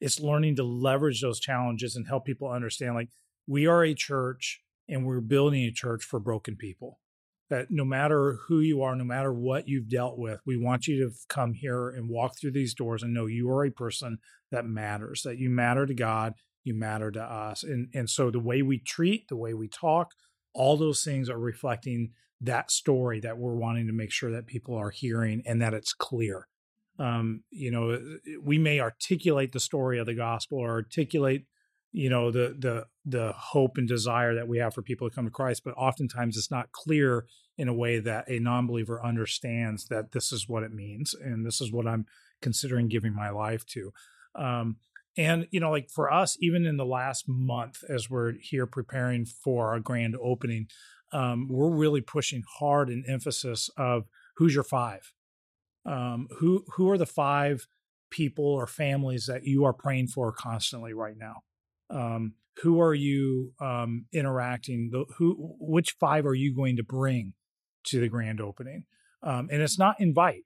it's 0.00 0.20
learning 0.20 0.56
to 0.56 0.62
leverage 0.62 1.20
those 1.20 1.40
challenges 1.40 1.96
and 1.96 2.06
help 2.06 2.24
people 2.24 2.48
understand 2.48 2.94
like 2.94 3.10
we 3.46 3.66
are 3.66 3.84
a 3.84 3.94
church 3.94 4.60
and 4.88 5.04
we're 5.04 5.20
building 5.20 5.64
a 5.64 5.72
church 5.72 6.04
for 6.04 6.20
broken 6.20 6.56
people. 6.56 7.00
That 7.50 7.70
no 7.70 7.84
matter 7.84 8.38
who 8.46 8.60
you 8.60 8.82
are, 8.82 8.94
no 8.94 9.04
matter 9.04 9.32
what 9.32 9.68
you've 9.68 9.88
dealt 9.88 10.18
with, 10.18 10.40
we 10.44 10.58
want 10.58 10.86
you 10.86 11.02
to 11.04 11.14
come 11.28 11.54
here 11.54 11.88
and 11.88 12.10
walk 12.10 12.38
through 12.38 12.52
these 12.52 12.74
doors 12.74 13.02
and 13.02 13.14
know 13.14 13.24
you 13.24 13.50
are 13.50 13.64
a 13.64 13.70
person 13.70 14.18
that 14.50 14.66
matters, 14.66 15.22
that 15.22 15.38
you 15.38 15.48
matter 15.48 15.86
to 15.86 15.94
God, 15.94 16.34
you 16.62 16.74
matter 16.74 17.10
to 17.10 17.22
us. 17.22 17.62
And 17.62 17.88
and 17.94 18.10
so 18.10 18.30
the 18.30 18.38
way 18.38 18.60
we 18.60 18.78
treat, 18.78 19.28
the 19.28 19.36
way 19.36 19.54
we 19.54 19.66
talk, 19.66 20.12
all 20.52 20.76
those 20.76 21.02
things 21.02 21.30
are 21.30 21.38
reflecting 21.38 22.10
that 22.40 22.70
story 22.70 23.18
that 23.20 23.38
we're 23.38 23.56
wanting 23.56 23.86
to 23.86 23.92
make 23.92 24.12
sure 24.12 24.30
that 24.30 24.46
people 24.46 24.76
are 24.76 24.90
hearing 24.90 25.42
and 25.46 25.60
that 25.62 25.74
it's 25.74 25.94
clear. 25.94 26.48
Um, 26.98 27.44
you 27.50 27.70
know, 27.70 27.98
we 28.42 28.58
may 28.58 28.80
articulate 28.80 29.52
the 29.52 29.60
story 29.60 29.98
of 29.98 30.06
the 30.06 30.14
gospel 30.14 30.58
or 30.58 30.70
articulate, 30.70 31.44
you 31.92 32.10
know, 32.10 32.30
the 32.30 32.56
the 32.58 32.86
the 33.04 33.32
hope 33.32 33.78
and 33.78 33.88
desire 33.88 34.34
that 34.34 34.48
we 34.48 34.58
have 34.58 34.74
for 34.74 34.82
people 34.82 35.08
to 35.08 35.14
come 35.14 35.24
to 35.24 35.30
Christ, 35.30 35.62
but 35.64 35.74
oftentimes 35.76 36.36
it's 36.36 36.50
not 36.50 36.72
clear 36.72 37.26
in 37.56 37.68
a 37.68 37.74
way 37.74 37.98
that 37.98 38.28
a 38.28 38.38
non-believer 38.38 39.04
understands 39.04 39.86
that 39.86 40.12
this 40.12 40.32
is 40.32 40.48
what 40.48 40.62
it 40.62 40.72
means 40.72 41.14
and 41.14 41.44
this 41.44 41.60
is 41.60 41.72
what 41.72 41.86
I'm 41.86 42.06
considering 42.40 42.88
giving 42.88 43.14
my 43.14 43.30
life 43.30 43.66
to. 43.66 43.92
Um, 44.34 44.76
and 45.16 45.48
you 45.50 45.58
know, 45.58 45.70
like 45.70 45.90
for 45.90 46.12
us, 46.12 46.36
even 46.40 46.64
in 46.64 46.76
the 46.76 46.86
last 46.86 47.28
month, 47.28 47.82
as 47.88 48.08
we're 48.08 48.34
here 48.40 48.66
preparing 48.66 49.24
for 49.24 49.68
our 49.72 49.80
grand 49.80 50.16
opening, 50.22 50.68
um, 51.12 51.48
we're 51.48 51.74
really 51.74 52.00
pushing 52.00 52.44
hard 52.58 52.88
an 52.88 53.04
emphasis 53.08 53.68
of 53.76 54.06
who's 54.36 54.54
your 54.54 54.64
five, 54.64 55.12
um, 55.88 56.28
who 56.38 56.64
who 56.76 56.90
are 56.90 56.98
the 56.98 57.06
five 57.06 57.66
people 58.10 58.44
or 58.44 58.66
families 58.66 59.26
that 59.26 59.44
you 59.44 59.64
are 59.64 59.72
praying 59.72 60.08
for 60.08 60.32
constantly 60.32 60.94
right 60.94 61.16
now. 61.16 61.42
Um, 61.90 62.34
who 62.62 62.80
are 62.80 62.94
you 62.94 63.52
um, 63.60 64.06
interacting? 64.12 64.90
The, 64.92 65.04
who 65.16 65.36
which 65.60 65.96
five 66.00 66.26
are 66.26 66.34
you 66.34 66.54
going 66.54 66.76
to 66.76 66.82
bring 66.82 67.34
to 67.84 68.00
the 68.00 68.08
grand 68.08 68.40
opening? 68.40 68.84
Um, 69.22 69.48
and 69.50 69.62
it's 69.62 69.78
not 69.78 69.96
invite 70.00 70.44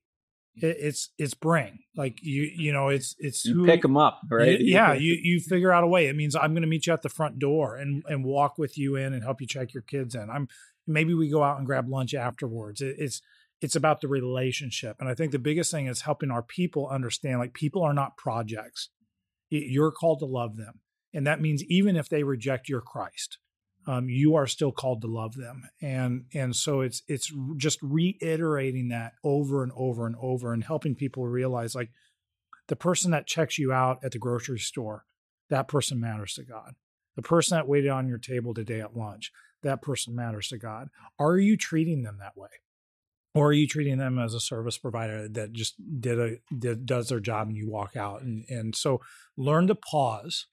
it, 0.56 0.76
it's 0.78 1.10
it's 1.18 1.34
bring 1.34 1.78
like 1.96 2.18
you 2.22 2.50
you 2.54 2.72
know 2.72 2.88
it's 2.88 3.14
it's 3.18 3.44
You 3.44 3.54
who 3.54 3.66
pick 3.66 3.82
them 3.82 3.96
up, 3.96 4.20
right? 4.30 4.58
Y- 4.58 4.64
yeah 4.66 4.92
you 4.92 5.18
you 5.20 5.40
figure 5.40 5.72
out 5.72 5.84
a 5.84 5.86
way 5.86 6.06
it 6.06 6.16
means 6.16 6.36
i'm 6.36 6.52
going 6.52 6.62
to 6.62 6.68
meet 6.68 6.86
you 6.86 6.92
at 6.92 7.02
the 7.02 7.08
front 7.08 7.38
door 7.38 7.76
and 7.76 8.02
and 8.08 8.24
walk 8.24 8.58
with 8.58 8.76
you 8.76 8.96
in 8.96 9.12
and 9.12 9.22
help 9.22 9.40
you 9.40 9.46
check 9.46 9.72
your 9.72 9.82
kids 9.82 10.14
in 10.14 10.28
i'm 10.30 10.48
maybe 10.86 11.14
we 11.14 11.30
go 11.30 11.42
out 11.42 11.58
and 11.58 11.66
grab 11.66 11.88
lunch 11.88 12.14
afterwards 12.14 12.80
it, 12.80 12.96
it's 12.98 13.22
it's 13.62 13.76
about 13.76 14.00
the 14.00 14.08
relationship. 14.08 14.96
And 15.00 15.08
i 15.08 15.14
think 15.14 15.32
the 15.32 15.38
biggest 15.38 15.70
thing 15.70 15.86
is 15.86 16.02
helping 16.02 16.30
our 16.30 16.42
people 16.42 16.88
understand 16.88 17.38
like 17.38 17.54
people 17.54 17.82
are 17.82 17.94
not 17.94 18.16
projects. 18.16 18.90
You're 19.48 19.92
called 19.92 20.20
to 20.20 20.26
love 20.26 20.56
them. 20.56 20.80
And 21.14 21.26
that 21.26 21.40
means 21.40 21.62
even 21.64 21.96
if 21.96 22.08
they 22.08 22.22
reject 22.22 22.68
your 22.68 22.80
christ 22.80 23.38
um, 23.86 24.08
you 24.08 24.36
are 24.36 24.46
still 24.46 24.72
called 24.72 25.00
to 25.02 25.08
love 25.08 25.34
them. 25.34 25.64
And 25.80 26.26
and 26.34 26.54
so 26.54 26.80
it's 26.80 27.02
it's 27.08 27.32
just 27.56 27.78
reiterating 27.82 28.88
that 28.88 29.14
over 29.24 29.62
and 29.62 29.72
over 29.74 30.06
and 30.06 30.16
over 30.20 30.52
and 30.52 30.62
helping 30.62 30.94
people 30.94 31.26
realize 31.26 31.74
like 31.74 31.90
the 32.68 32.76
person 32.76 33.10
that 33.10 33.26
checks 33.26 33.58
you 33.58 33.72
out 33.72 33.98
at 34.04 34.12
the 34.12 34.18
grocery 34.18 34.58
store 34.58 35.04
that 35.50 35.68
person 35.68 36.00
matters 36.00 36.34
to 36.34 36.44
god. 36.44 36.74
The 37.16 37.22
person 37.22 37.56
that 37.56 37.68
waited 37.68 37.90
on 37.90 38.08
your 38.08 38.18
table 38.18 38.54
today 38.54 38.80
at 38.80 38.96
lunch, 38.96 39.32
that 39.62 39.82
person 39.82 40.14
matters 40.14 40.48
to 40.48 40.56
God. 40.56 40.88
Are 41.18 41.36
you 41.36 41.58
treating 41.58 42.02
them 42.02 42.16
that 42.20 42.36
way? 42.36 42.48
Or 43.34 43.48
are 43.48 43.52
you 43.52 43.66
treating 43.66 43.98
them 43.98 44.18
as 44.18 44.34
a 44.34 44.40
service 44.40 44.76
provider 44.76 45.26
that 45.28 45.52
just 45.52 45.74
did 46.00 46.20
a 46.20 46.36
did, 46.56 46.84
does 46.84 47.08
their 47.08 47.20
job 47.20 47.48
and 47.48 47.56
you 47.56 47.70
walk 47.70 47.96
out? 47.96 48.22
And 48.22 48.44
and 48.48 48.76
so 48.76 49.00
learn 49.36 49.66
to 49.68 49.74
pause, 49.74 50.46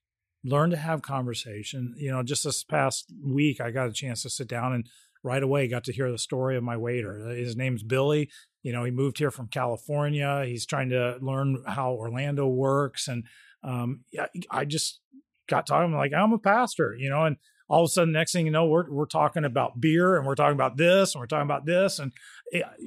learn 0.45 0.69
to 0.69 0.77
have 0.77 1.01
conversation. 1.01 1.93
You 1.97 2.11
know, 2.11 2.23
just 2.23 2.45
this 2.45 2.63
past 2.63 3.11
week 3.21 3.59
I 3.59 3.71
got 3.71 3.89
a 3.89 3.93
chance 3.93 4.21
to 4.23 4.29
sit 4.29 4.47
down 4.47 4.73
and 4.73 4.87
right 5.23 5.43
away 5.43 5.67
got 5.67 5.83
to 5.85 5.93
hear 5.93 6.11
the 6.11 6.17
story 6.17 6.55
of 6.55 6.63
my 6.63 6.77
waiter. 6.77 7.27
His 7.29 7.57
name's 7.57 7.83
Billy. 7.83 8.29
You 8.63 8.73
know, 8.73 8.83
he 8.83 8.91
moved 8.91 9.17
here 9.17 9.31
from 9.31 9.47
California. 9.47 10.43
He's 10.45 10.65
trying 10.65 10.89
to 10.89 11.17
learn 11.21 11.63
how 11.65 11.93
Orlando 11.93 12.47
works. 12.47 13.07
And 13.07 13.25
um, 13.63 14.01
I 14.49 14.65
just 14.65 15.01
got 15.47 15.67
talking 15.67 15.93
like 15.93 16.13
I'm 16.13 16.33
a 16.33 16.39
pastor, 16.39 16.95
you 16.97 17.09
know, 17.09 17.25
and 17.25 17.37
all 17.69 17.83
of 17.83 17.87
a 17.87 17.91
sudden, 17.91 18.11
next 18.11 18.31
thing 18.31 18.45
you 18.45 18.51
know, 18.51 18.65
we're 18.65 18.89
we're 18.89 19.05
talking 19.05 19.45
about 19.45 19.79
beer 19.79 20.17
and 20.17 20.25
we're 20.25 20.35
talking 20.35 20.55
about 20.55 20.75
this 20.75 21.13
and 21.13 21.19
we're 21.19 21.27
talking 21.27 21.45
about 21.45 21.65
this. 21.65 21.99
And 21.99 22.11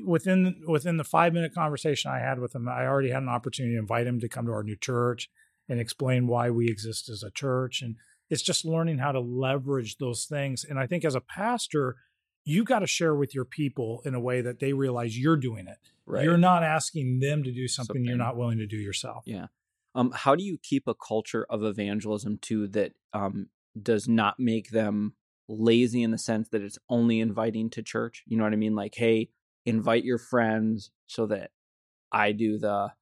within 0.05 0.63
within 0.67 0.97
the 0.97 1.05
five 1.05 1.33
minute 1.33 1.55
conversation 1.55 2.11
I 2.11 2.19
had 2.19 2.41
with 2.41 2.55
him, 2.55 2.69
I 2.69 2.87
already 2.87 3.11
had 3.11 3.23
an 3.23 3.29
opportunity 3.29 3.77
to 3.77 3.81
invite 3.81 4.07
him 4.07 4.21
to 4.21 4.29
come 4.29 4.47
to 4.47 4.53
our 4.53 4.65
new 4.65 4.77
church 4.77 5.31
and 5.69 5.81
explain 5.81 6.27
why 6.27 6.51
we 6.51 6.69
exist 6.69 7.09
as 7.09 7.23
a 7.23 7.31
church. 7.31 7.81
And 7.81 7.97
it's 8.29 8.43
just 8.43 8.65
learning 8.65 8.99
how 8.99 9.13
to 9.13 9.21
leverage 9.21 9.99
those 9.99 10.25
things. 10.25 10.65
And 10.69 10.79
I 10.79 10.87
think 10.87 11.05
as 11.05 11.15
a 11.15 11.21
pastor, 11.21 11.97
you 12.45 12.65
got 12.65 12.81
to 12.81 12.87
share 12.87 13.15
with 13.15 13.35
your 13.35 13.45
people 13.45 14.03
in 14.05 14.15
a 14.15 14.21
way 14.21 14.41
that 14.41 14.59
they 14.59 14.73
realize 14.73 15.17
you're 15.17 15.37
doing 15.37 15.69
it. 15.69 15.79
Right. 16.07 16.25
You're 16.25 16.39
not 16.39 16.65
asking 16.65 17.21
them 17.21 17.45
to 17.45 17.53
do 17.53 17.69
something, 17.69 17.95
something. 17.95 18.05
you're 18.05 18.17
not 18.17 18.37
willing 18.37 18.59
to 18.59 18.67
do 18.67 18.77
yourself. 18.77 19.23
Yeah. 19.27 19.47
Um, 19.95 20.13
how 20.13 20.35
do 20.35 20.43
you 20.43 20.59
keep 20.61 20.89
a 20.89 20.95
culture 20.95 21.47
of 21.49 21.63
evangelism 21.63 22.39
too 22.39 22.67
that 22.69 22.93
um, 23.13 23.49
does 23.81 24.09
not 24.09 24.39
make 24.39 24.71
them 24.71 25.15
lazy 25.49 26.03
in 26.03 26.11
the 26.11 26.19
sense 26.19 26.49
that 26.49 26.63
it's 26.63 26.79
only 26.89 27.21
inviting 27.21 27.71
to 27.71 27.83
church? 27.83 28.23
You 28.27 28.37
know 28.37 28.45
what 28.45 28.53
I 28.53 28.57
mean? 28.57 28.75
Like, 28.75 28.95
hey, 28.95 29.31
invite 29.65 30.05
your 30.05 30.19
friends 30.19 30.91
so 31.07 31.27
that 31.27 31.51
I 32.11 32.33
do 32.33 32.59
the 32.59 32.93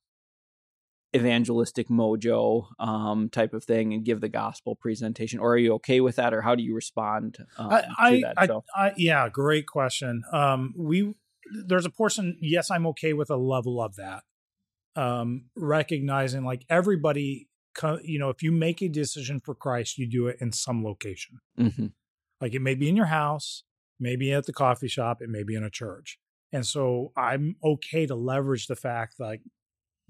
evangelistic 1.14 1.88
mojo 1.88 2.66
um, 2.78 3.28
type 3.30 3.52
of 3.52 3.64
thing 3.64 3.92
and 3.92 4.04
give 4.04 4.20
the 4.20 4.28
gospel 4.28 4.76
presentation 4.76 5.40
or 5.40 5.54
are 5.54 5.58
you 5.58 5.74
okay 5.74 6.00
with 6.00 6.14
that 6.16 6.32
or 6.32 6.40
how 6.40 6.54
do 6.54 6.62
you 6.62 6.72
respond 6.72 7.36
um, 7.58 7.68
I, 7.68 7.84
I, 7.98 8.20
that, 8.20 8.46
so? 8.46 8.64
I, 8.76 8.86
I, 8.86 8.92
yeah 8.96 9.28
great 9.28 9.66
question 9.66 10.22
um, 10.32 10.72
we 10.78 11.12
there's 11.66 11.84
a 11.84 11.90
portion 11.90 12.38
yes 12.40 12.70
i'm 12.70 12.86
okay 12.86 13.12
with 13.12 13.28
a 13.28 13.36
level 13.36 13.82
of 13.82 13.96
that 13.96 14.22
um, 14.96 15.44
recognizing 15.56 16.44
like 16.44 16.64
everybody, 16.68 17.48
you 18.02 18.18
know, 18.18 18.30
if 18.30 18.42
you 18.42 18.52
make 18.52 18.82
a 18.82 18.88
decision 18.88 19.40
for 19.40 19.54
Christ, 19.54 19.98
you 19.98 20.06
do 20.06 20.26
it 20.26 20.36
in 20.40 20.52
some 20.52 20.84
location. 20.84 21.38
Mm-hmm. 21.58 21.86
Like 22.40 22.54
it 22.54 22.62
may 22.62 22.74
be 22.74 22.88
in 22.88 22.96
your 22.96 23.06
house, 23.06 23.64
maybe 23.98 24.32
at 24.32 24.46
the 24.46 24.52
coffee 24.52 24.88
shop, 24.88 25.20
it 25.20 25.28
may 25.28 25.42
be 25.42 25.54
in 25.54 25.64
a 25.64 25.70
church. 25.70 26.18
And 26.52 26.66
so 26.66 27.12
I'm 27.16 27.56
okay 27.62 28.06
to 28.06 28.14
leverage 28.14 28.66
the 28.66 28.76
fact 28.76 29.18
that 29.18 29.24
like 29.24 29.42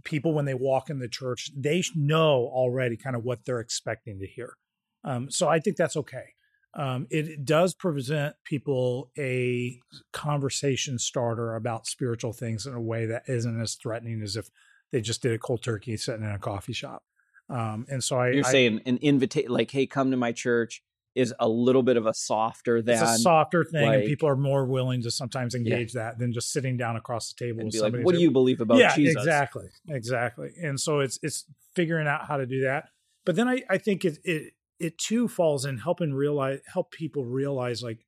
people, 0.05 0.33
when 0.33 0.45
they 0.45 0.55
walk 0.55 0.91
in 0.91 0.99
the 0.99 1.09
church, 1.09 1.51
they 1.57 1.83
know 1.95 2.49
already 2.53 2.97
kind 2.97 3.17
of 3.17 3.25
what 3.25 3.45
they're 3.45 3.61
expecting 3.61 4.19
to 4.21 4.27
hear. 4.27 4.57
Um, 5.05 5.31
so 5.31 5.49
I 5.49 5.61
think 5.61 5.77
that's 5.77 5.97
okay. 5.97 6.35
Um, 6.75 7.09
it 7.11 7.45
does 7.45 7.75
present 7.75 8.37
people 8.45 9.11
a 9.19 9.81
conversation 10.13 10.99
starter 10.99 11.57
about 11.57 11.87
spiritual 11.87 12.33
things 12.33 12.65
in 12.65 12.75
a 12.75 12.81
way 12.81 13.07
that 13.07 13.25
isn't 13.27 13.61
as 13.61 13.75
threatening 13.75 14.23
as 14.23 14.37
if 14.37 14.49
they 14.93 15.01
just 15.01 15.21
did 15.21 15.33
a 15.33 15.39
cold 15.39 15.63
turkey 15.63 15.97
sitting 15.97 16.25
in 16.25 16.31
a 16.31 16.39
coffee 16.39 16.73
shop. 16.73 17.03
Um, 17.51 17.87
and 17.89 18.03
so 18.03 18.17
I, 18.17 18.31
you're 18.31 18.47
I, 18.47 18.51
saying 18.51 18.81
an 18.87 18.99
invitation, 19.03 19.51
like, 19.51 19.71
hey, 19.71 19.87
come 19.87 20.13
to 20.13 20.17
my 20.17 20.33
church 20.33 20.83
is 21.15 21.35
a 21.41 21.49
little 21.49 21.83
bit 21.83 21.97
of 21.97 22.07
a 22.07 22.15
softer 22.15 22.81
than 22.81 22.95
it's 22.95 23.03
a 23.03 23.19
softer 23.19 23.65
thing, 23.65 23.85
like, 23.85 23.99
and 24.01 24.07
people 24.07 24.29
are 24.29 24.37
more 24.37 24.65
willing 24.65 25.03
to 25.03 25.11
sometimes 25.11 25.55
engage 25.55 25.95
yeah. 25.95 26.03
that 26.03 26.19
than 26.19 26.33
just 26.33 26.53
sitting 26.53 26.77
down 26.77 26.97
across 26.97 27.33
the 27.33 27.45
table 27.45 27.61
and 27.61 27.67
with 27.67 27.75
somebody. 27.75 27.99
Like, 27.99 28.07
what 28.07 28.15
do 28.15 28.21
you 28.21 28.31
believe 28.31 28.61
about 28.61 28.79
yeah, 28.79 28.95
Jesus? 28.95 29.17
exactly, 29.17 29.67
exactly. 29.89 30.51
And 30.63 30.79
so 30.79 31.01
it's 31.01 31.19
it's 31.23 31.47
figuring 31.75 32.07
out 32.07 32.27
how 32.27 32.37
to 32.37 32.47
do 32.47 32.61
that. 32.63 32.91
But 33.25 33.35
then 33.35 33.49
I 33.49 33.63
I 33.69 33.79
think 33.79 34.05
it 34.05 34.19
it 34.25 34.53
it 34.79 34.99
too 34.99 35.27
falls 35.27 35.65
in 35.65 35.79
helping 35.79 36.15
realize 36.15 36.61
help 36.73 36.93
people 36.93 37.25
realize 37.25 37.83
like 37.83 38.07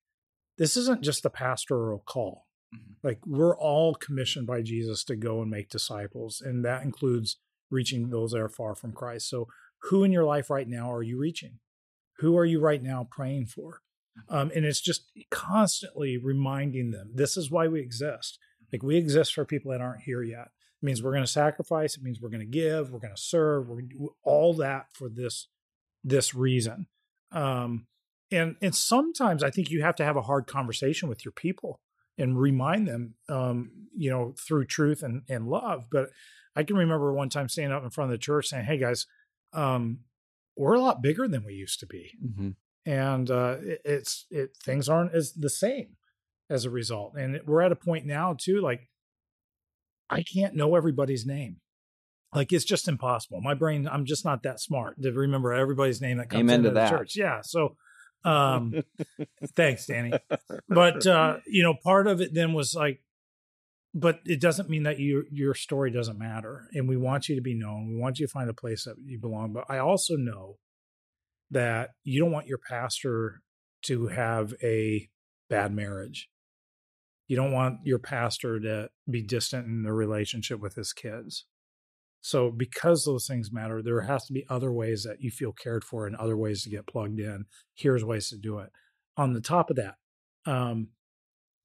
this 0.59 0.77
isn't 0.77 1.03
just 1.03 1.25
the 1.25 1.31
pastoral 1.31 2.05
call. 2.07 2.47
Mm-hmm. 2.73 3.07
Like 3.07 3.19
we're 3.27 3.57
all 3.57 3.95
commissioned 3.97 4.47
by 4.47 4.63
Jesus 4.63 5.03
to 5.05 5.17
go 5.17 5.43
and 5.43 5.51
make 5.51 5.69
disciples, 5.69 6.41
and 6.41 6.65
that 6.65 6.85
includes 6.85 7.39
reaching 7.73 8.11
those 8.11 8.33
that 8.33 8.41
are 8.41 8.49
far 8.49 8.75
from 8.75 8.93
Christ. 8.93 9.29
So, 9.29 9.49
who 9.91 10.05
in 10.05 10.12
your 10.12 10.25
life 10.25 10.50
right 10.50 10.69
now 10.69 10.93
are 10.93 11.02
you 11.02 11.19
reaching? 11.19 11.59
Who 12.19 12.37
are 12.37 12.45
you 12.45 12.61
right 12.61 12.83
now 12.83 13.09
praying 13.11 13.47
for? 13.47 13.81
Mm-hmm. 14.19 14.35
Um, 14.35 14.52
and 14.55 14.64
it's 14.64 14.81
just 14.81 15.11
constantly 15.31 16.19
reminding 16.19 16.91
them 16.91 17.11
this 17.14 17.37
is 17.37 17.50
why 17.50 17.67
we 17.67 17.81
exist. 17.81 18.38
Like 18.73 18.83
we 18.83 18.97
exist 18.97 19.35
for 19.35 19.45
people 19.45 19.73
that 19.73 19.81
aren't 19.81 20.02
here 20.02 20.23
yet. 20.23 20.49
It 20.83 20.87
means 20.87 21.02
we're 21.02 21.12
going 21.12 21.25
to 21.25 21.31
sacrifice. 21.31 21.97
It 21.97 22.02
means 22.02 22.21
we're 22.21 22.31
going 22.31 22.41
to 22.41 22.47
give. 22.47 22.91
We're 22.91 23.00
going 23.00 23.14
to 23.14 23.21
serve. 23.21 23.69
We're 23.69 23.76
going 23.76 23.88
to 23.88 23.95
do 23.95 24.14
all 24.23 24.55
that 24.55 24.87
for 24.93 25.09
this 25.09 25.49
this 26.05 26.35
reason. 26.35 26.87
Um, 27.33 27.87
and 28.31 28.57
and 28.61 28.75
sometimes 28.75 29.43
I 29.43 29.50
think 29.50 29.71
you 29.71 29.83
have 29.83 29.97
to 29.97 30.05
have 30.05 30.17
a 30.17 30.23
hard 30.23 30.47
conversation 30.47 31.09
with 31.09 31.25
your 31.25 31.33
people 31.33 31.81
and 32.19 32.38
remind 32.38 32.88
them, 32.88 33.14
um, 33.29 33.71
you 33.97 34.11
know, 34.11 34.35
through 34.38 34.67
truth 34.67 35.02
and, 35.02 35.23
and 35.29 35.49
love. 35.49 35.87
But 35.91 36.11
I 36.54 36.62
can 36.62 36.76
remember 36.76 37.12
one 37.12 37.28
time 37.28 37.49
standing 37.49 37.73
up 37.73 37.85
in 37.85 37.90
front 37.90 38.11
of 38.11 38.18
the 38.18 38.23
church 38.23 38.49
saying, 38.49 38.64
"Hey 38.64 38.78
guys, 38.78 39.06
um, 39.52 40.00
we're 40.56 40.75
a 40.75 40.80
lot 40.80 41.02
bigger 41.02 41.28
than 41.28 41.44
we 41.44 41.54
used 41.54 41.80
to 41.80 41.87
be, 41.87 42.11
mm-hmm. 42.25 42.50
and 42.85 43.30
uh, 43.30 43.56
it, 43.61 43.80
it's 43.85 44.26
it 44.30 44.56
things 44.62 44.88
aren't 44.88 45.14
as 45.14 45.32
the 45.32 45.50
same 45.50 45.97
as 46.50 46.64
a 46.64 46.71
result. 46.71 47.14
And 47.16 47.40
we're 47.47 47.62
at 47.62 47.73
a 47.73 47.76
point 47.76 48.04
now 48.06 48.37
too, 48.38 48.61
like 48.61 48.88
I 50.11 50.23
can't 50.23 50.54
know 50.54 50.75
everybody's 50.75 51.26
name." 51.26 51.56
Like 52.35 52.52
it's 52.52 52.64
just 52.64 52.88
impossible. 52.88 53.40
My 53.42 53.54
brain, 53.54 53.87
I'm 53.87 54.06
just 54.06 54.25
not 54.25 54.42
that 54.44 54.59
smart 54.59 55.00
to 55.02 55.12
remember 55.12 55.52
everybody's 55.52 56.00
name 56.00 56.16
that 56.16 56.30
comes 56.30 56.40
Amen 56.40 56.61
into 56.61 56.71
the 56.71 56.75
that. 56.76 56.90
church. 56.90 57.14
Yeah. 57.14 57.40
So 57.42 57.76
um, 58.25 58.82
thanks, 59.54 59.87
Danny. 59.87 60.12
But 60.68 61.06
uh, 61.06 61.38
you 61.47 61.62
know, 61.62 61.75
part 61.75 62.06
of 62.06 62.21
it 62.21 62.32
then 62.32 62.52
was 62.52 62.75
like, 62.75 63.02
but 63.95 64.21
it 64.25 64.41
doesn't 64.41 64.71
mean 64.71 64.85
that 64.85 64.99
you 64.99 65.25
your 65.31 65.55
story 65.55 65.91
doesn't 65.91 66.19
matter, 66.19 66.69
and 66.73 66.89
we 66.89 66.97
want 66.97 67.29
you 67.29 67.35
to 67.35 67.43
be 67.43 67.55
known. 67.55 67.89
We 67.89 68.01
want 68.01 68.19
you 68.19 68.27
to 68.27 68.33
find 68.33 68.49
a 68.49 68.55
place 68.55 68.85
that 68.85 68.97
you 69.05 69.19
belong. 69.19 69.53
But 69.53 69.67
I 69.69 69.79
also 69.79 70.17
know 70.17 70.57
that 71.51 71.91
you 72.03 72.21
don't 72.21 72.33
want 72.33 72.47
your 72.47 72.61
pastor 72.69 73.43
to 73.83 74.07
have 74.09 74.55
a 74.63 75.09
bad 75.51 75.73
marriage. 75.73 76.29
You 77.27 77.37
don't 77.37 77.53
want 77.53 77.81
your 77.85 77.99
pastor 77.99 78.59
to 78.61 78.89
be 79.11 79.23
distant 79.23 79.67
in 79.67 79.83
the 79.83 79.93
relationship 79.93 80.61
with 80.61 80.75
his 80.75 80.93
kids. 80.93 81.45
So, 82.23 82.51
because 82.51 83.05
those 83.05 83.27
things 83.27 83.53
matter, 83.53 83.83
there 83.83 84.03
has 84.03 84.25
to 84.27 84.33
be 84.33 84.47
other 84.49 84.73
ways 84.73 85.03
that 85.03 85.21
you 85.21 85.31
feel 85.31 85.53
cared 85.53 85.85
for 85.85 86.07
and 86.07 86.17
other 86.17 86.37
ways 86.37 86.63
to 86.63 86.71
get 86.71 86.87
plugged 86.87 87.19
in. 87.19 87.47
Here's 87.75 88.05
ways 88.05 88.29
to 88.31 88.39
do 88.39 88.59
it. 88.59 88.71
On 89.17 89.33
the 89.33 89.41
top 89.41 89.71
of 89.71 89.77
that, 89.77 89.97
um, 90.47 90.89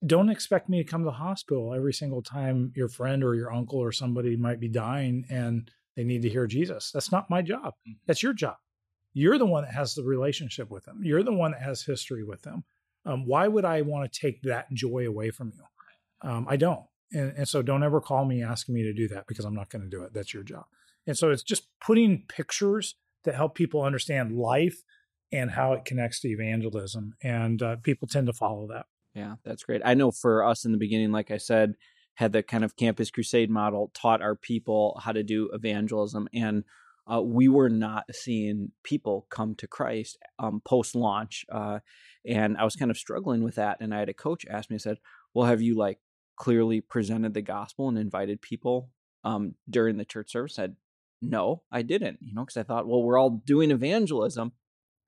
don't 0.05 0.29
expect 0.29 0.69
me 0.69 0.83
to 0.83 0.89
come 0.89 1.01
to 1.01 1.05
the 1.05 1.11
hospital 1.11 1.73
every 1.73 1.93
single 1.93 2.21
time 2.21 2.71
your 2.75 2.89
friend 2.89 3.23
or 3.23 3.35
your 3.35 3.51
uncle 3.51 3.79
or 3.79 3.91
somebody 3.91 4.35
might 4.35 4.59
be 4.59 4.67
dying 4.67 5.25
and 5.29 5.71
they 5.95 6.03
need 6.03 6.21
to 6.21 6.29
hear 6.29 6.45
Jesus. 6.45 6.91
That's 6.91 7.11
not 7.11 7.29
my 7.29 7.41
job. 7.41 7.65
Mm-hmm. 7.65 7.93
That's 8.05 8.21
your 8.21 8.33
job. 8.33 8.57
You're 9.13 9.39
the 9.39 9.45
one 9.45 9.63
that 9.63 9.73
has 9.73 9.95
the 9.95 10.03
relationship 10.03 10.69
with 10.69 10.85
them. 10.85 10.99
You're 11.03 11.23
the 11.23 11.33
one 11.33 11.51
that 11.51 11.61
has 11.63 11.81
history 11.81 12.23
with 12.23 12.43
them. 12.43 12.63
Um, 13.05 13.25
why 13.25 13.47
would 13.47 13.65
I 13.65 13.81
want 13.81 14.11
to 14.11 14.19
take 14.19 14.43
that 14.43 14.71
joy 14.73 15.07
away 15.07 15.31
from 15.31 15.51
you? 15.55 16.29
Um, 16.29 16.45
I 16.47 16.57
don't. 16.57 16.83
And, 17.11 17.33
and 17.35 17.47
so 17.47 17.61
don't 17.61 17.83
ever 17.83 18.01
call 18.01 18.25
me 18.25 18.43
asking 18.43 18.75
me 18.75 18.83
to 18.83 18.93
do 18.93 19.07
that 19.07 19.25
because 19.27 19.45
I'm 19.45 19.55
not 19.55 19.69
going 19.69 19.83
to 19.83 19.89
do 19.89 20.03
it. 20.03 20.13
That's 20.13 20.33
your 20.33 20.43
job. 20.43 20.65
And 21.07 21.17
so 21.17 21.31
it's 21.31 21.41
just 21.43 21.69
putting 21.79 22.25
pictures 22.27 22.95
to 23.23 23.31
help 23.31 23.55
people 23.55 23.81
understand 23.81 24.37
life 24.37 24.83
and 25.31 25.51
how 25.51 25.73
it 25.73 25.85
connects 25.85 26.19
to 26.21 26.29
evangelism. 26.29 27.13
And 27.23 27.61
uh, 27.61 27.77
people 27.77 28.07
tend 28.07 28.27
to 28.27 28.33
follow 28.33 28.67
that. 28.67 28.85
Yeah, 29.17 29.35
that's 29.43 29.63
great. 29.63 29.81
I 29.83 29.95
know 29.95 30.11
for 30.11 30.43
us 30.43 30.63
in 30.63 30.71
the 30.71 30.77
beginning, 30.77 31.11
like 31.11 31.31
I 31.31 31.37
said, 31.37 31.73
had 32.15 32.33
the 32.33 32.43
kind 32.43 32.63
of 32.63 32.75
campus 32.75 33.09
crusade 33.09 33.49
model, 33.49 33.91
taught 33.95 34.21
our 34.21 34.35
people 34.35 34.99
how 35.03 35.11
to 35.11 35.23
do 35.23 35.49
evangelism. 35.53 36.27
And 36.33 36.63
uh, 37.11 37.21
we 37.21 37.47
were 37.47 37.69
not 37.69 38.03
seeing 38.11 38.71
people 38.83 39.25
come 39.31 39.55
to 39.55 39.67
Christ 39.67 40.19
um, 40.37 40.61
post 40.63 40.95
launch. 40.95 41.45
Uh, 41.51 41.79
and 42.27 42.57
I 42.57 42.63
was 42.63 42.75
kind 42.75 42.91
of 42.91 42.97
struggling 42.97 43.43
with 43.43 43.55
that. 43.55 43.77
And 43.79 43.93
I 43.93 43.99
had 43.99 44.09
a 44.09 44.13
coach 44.13 44.45
ask 44.49 44.69
me, 44.69 44.75
I 44.75 44.77
said, 44.77 44.97
Well, 45.33 45.47
have 45.47 45.61
you 45.61 45.75
like 45.75 45.99
clearly 46.35 46.81
presented 46.81 47.33
the 47.33 47.41
gospel 47.41 47.89
and 47.89 47.97
invited 47.97 48.41
people 48.41 48.91
um, 49.23 49.55
during 49.67 49.97
the 49.97 50.05
church 50.05 50.31
service 50.31 50.59
I 50.59 50.63
said 50.63 50.75
no 51.21 51.63
i 51.71 51.81
didn't 51.81 52.19
you 52.21 52.33
know 52.33 52.41
because 52.41 52.57
i 52.57 52.63
thought 52.63 52.87
well 52.87 53.01
we're 53.01 53.17
all 53.17 53.41
doing 53.45 53.71
evangelism 53.71 54.51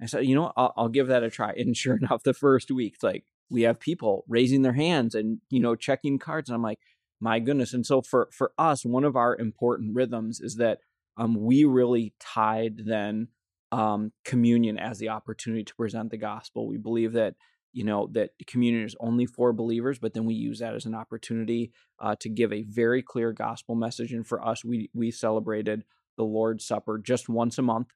i 0.02 0.06
said 0.06 0.26
you 0.26 0.36
know 0.36 0.52
I'll, 0.58 0.74
I'll 0.76 0.90
give 0.90 1.08
that 1.08 1.24
a 1.24 1.30
try 1.30 1.54
and 1.58 1.76
sure 1.76 1.98
enough 1.98 2.24
the 2.24 2.34
first 2.34 2.72
week 2.72 2.94
it's 2.96 3.04
like 3.04 3.26
we 3.50 3.64
have 3.64 3.80
people 3.80 4.24
raising 4.28 4.62
their 4.62 4.74
hands 4.74 5.16
and 5.16 5.40
you 5.50 5.60
know 5.60 5.76
checking 5.76 6.20
cards 6.20 6.50
and 6.50 6.56
i'm 6.56 6.62
like 6.62 6.80
my 7.20 7.40
goodness 7.40 7.74
and 7.74 7.86
so 7.86 8.02
for 8.02 8.30
for 8.32 8.52
us 8.58 8.86
one 8.86 9.04
of 9.04 9.16
our 9.16 9.36
important 9.38 9.96
rhythms 9.96 10.40
is 10.40 10.56
that 10.56 10.80
um 11.18 11.36
we 11.36 11.66
really 11.66 12.14
tied 12.20 12.86
then 12.86 13.28
um, 13.72 14.12
communion 14.26 14.78
as 14.78 14.98
the 14.98 15.10
opportunity 15.10 15.64
to 15.64 15.76
present 15.76 16.10
the 16.10 16.18
gospel. 16.18 16.68
We 16.68 16.78
believe 16.78 17.14
that 17.14 17.36
you 17.72 17.84
know 17.84 18.10
that 18.14 18.32
communion 18.48 18.84
is 18.84 18.96
only 19.00 19.26
for 19.26 19.54
believers, 19.54 20.00
but 20.00 20.14
then 20.14 20.26
we 20.26 20.34
use 20.34 20.60
that 20.60 20.76
as 20.76 20.86
an 20.86 20.96
opportunity 20.96 21.72
uh, 22.00 22.16
to 22.20 22.30
give 22.30 22.52
a 22.52 22.64
very 22.64 23.04
clear 23.04 23.32
gospel 23.32 23.76
message. 23.76 24.12
And 24.12 24.26
for 24.26 24.46
us, 24.46 24.66
we 24.66 24.90
we 24.94 25.12
celebrated 25.12 25.84
the 26.18 26.24
Lord's 26.24 26.66
Supper 26.66 26.98
just 26.98 27.30
once 27.30 27.58
a 27.58 27.62
month, 27.62 27.90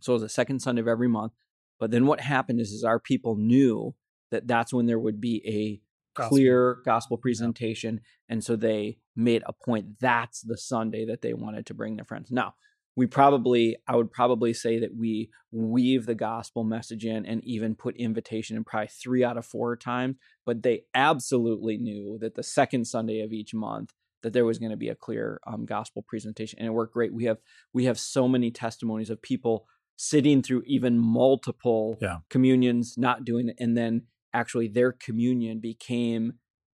so 0.00 0.12
it 0.12 0.14
was 0.14 0.22
the 0.22 0.28
second 0.28 0.60
Sunday 0.60 0.80
of 0.80 0.88
every 0.88 1.08
month. 1.08 1.32
But 1.78 1.92
then 1.92 2.06
what 2.06 2.20
happened 2.20 2.60
is, 2.60 2.72
is 2.72 2.82
our 2.82 2.98
people 2.98 3.36
knew 3.36 3.94
that 4.30 4.46
that's 4.46 4.72
when 4.72 4.86
there 4.86 4.98
would 4.98 5.20
be 5.20 5.42
a 5.46 5.80
gospel. 6.16 6.36
clear 6.36 6.78
gospel 6.84 7.16
presentation, 7.16 7.94
yeah. 7.94 8.34
and 8.34 8.44
so 8.44 8.56
they 8.56 8.98
made 9.16 9.42
a 9.46 9.52
point. 9.52 9.98
That's 10.00 10.40
the 10.42 10.56
Sunday 10.56 11.04
that 11.06 11.22
they 11.22 11.34
wanted 11.34 11.66
to 11.66 11.74
bring 11.74 11.96
their 11.96 12.04
friends. 12.04 12.30
Now 12.30 12.54
we 12.98 13.06
probably 13.06 13.76
i 13.86 13.94
would 13.94 14.10
probably 14.10 14.52
say 14.52 14.80
that 14.80 14.96
we 14.96 15.30
weave 15.52 16.04
the 16.04 16.16
gospel 16.16 16.64
message 16.64 17.06
in 17.06 17.24
and 17.24 17.42
even 17.44 17.76
put 17.76 17.96
invitation 17.96 18.56
in 18.56 18.64
probably 18.64 18.88
three 18.88 19.22
out 19.22 19.38
of 19.38 19.46
four 19.46 19.76
times 19.76 20.16
but 20.44 20.64
they 20.64 20.82
absolutely 20.94 21.78
knew 21.78 22.18
that 22.20 22.34
the 22.34 22.42
second 22.42 22.84
sunday 22.86 23.20
of 23.20 23.32
each 23.32 23.54
month 23.54 23.92
that 24.24 24.32
there 24.32 24.44
was 24.44 24.58
going 24.58 24.72
to 24.72 24.76
be 24.76 24.88
a 24.88 24.96
clear 24.96 25.40
um, 25.46 25.64
gospel 25.64 26.02
presentation 26.02 26.58
and 26.58 26.66
it 26.66 26.72
worked 26.72 26.92
great 26.92 27.14
we 27.14 27.24
have 27.24 27.38
we 27.72 27.84
have 27.84 28.00
so 28.00 28.26
many 28.26 28.50
testimonies 28.50 29.10
of 29.10 29.22
people 29.22 29.66
sitting 29.96 30.42
through 30.42 30.62
even 30.66 30.98
multiple 30.98 31.96
yeah. 32.00 32.18
communions 32.28 32.94
not 32.98 33.24
doing 33.24 33.48
it 33.48 33.56
and 33.60 33.76
then 33.76 34.02
actually 34.34 34.68
their 34.68 34.92
communion 34.92 35.60
became 35.60 36.34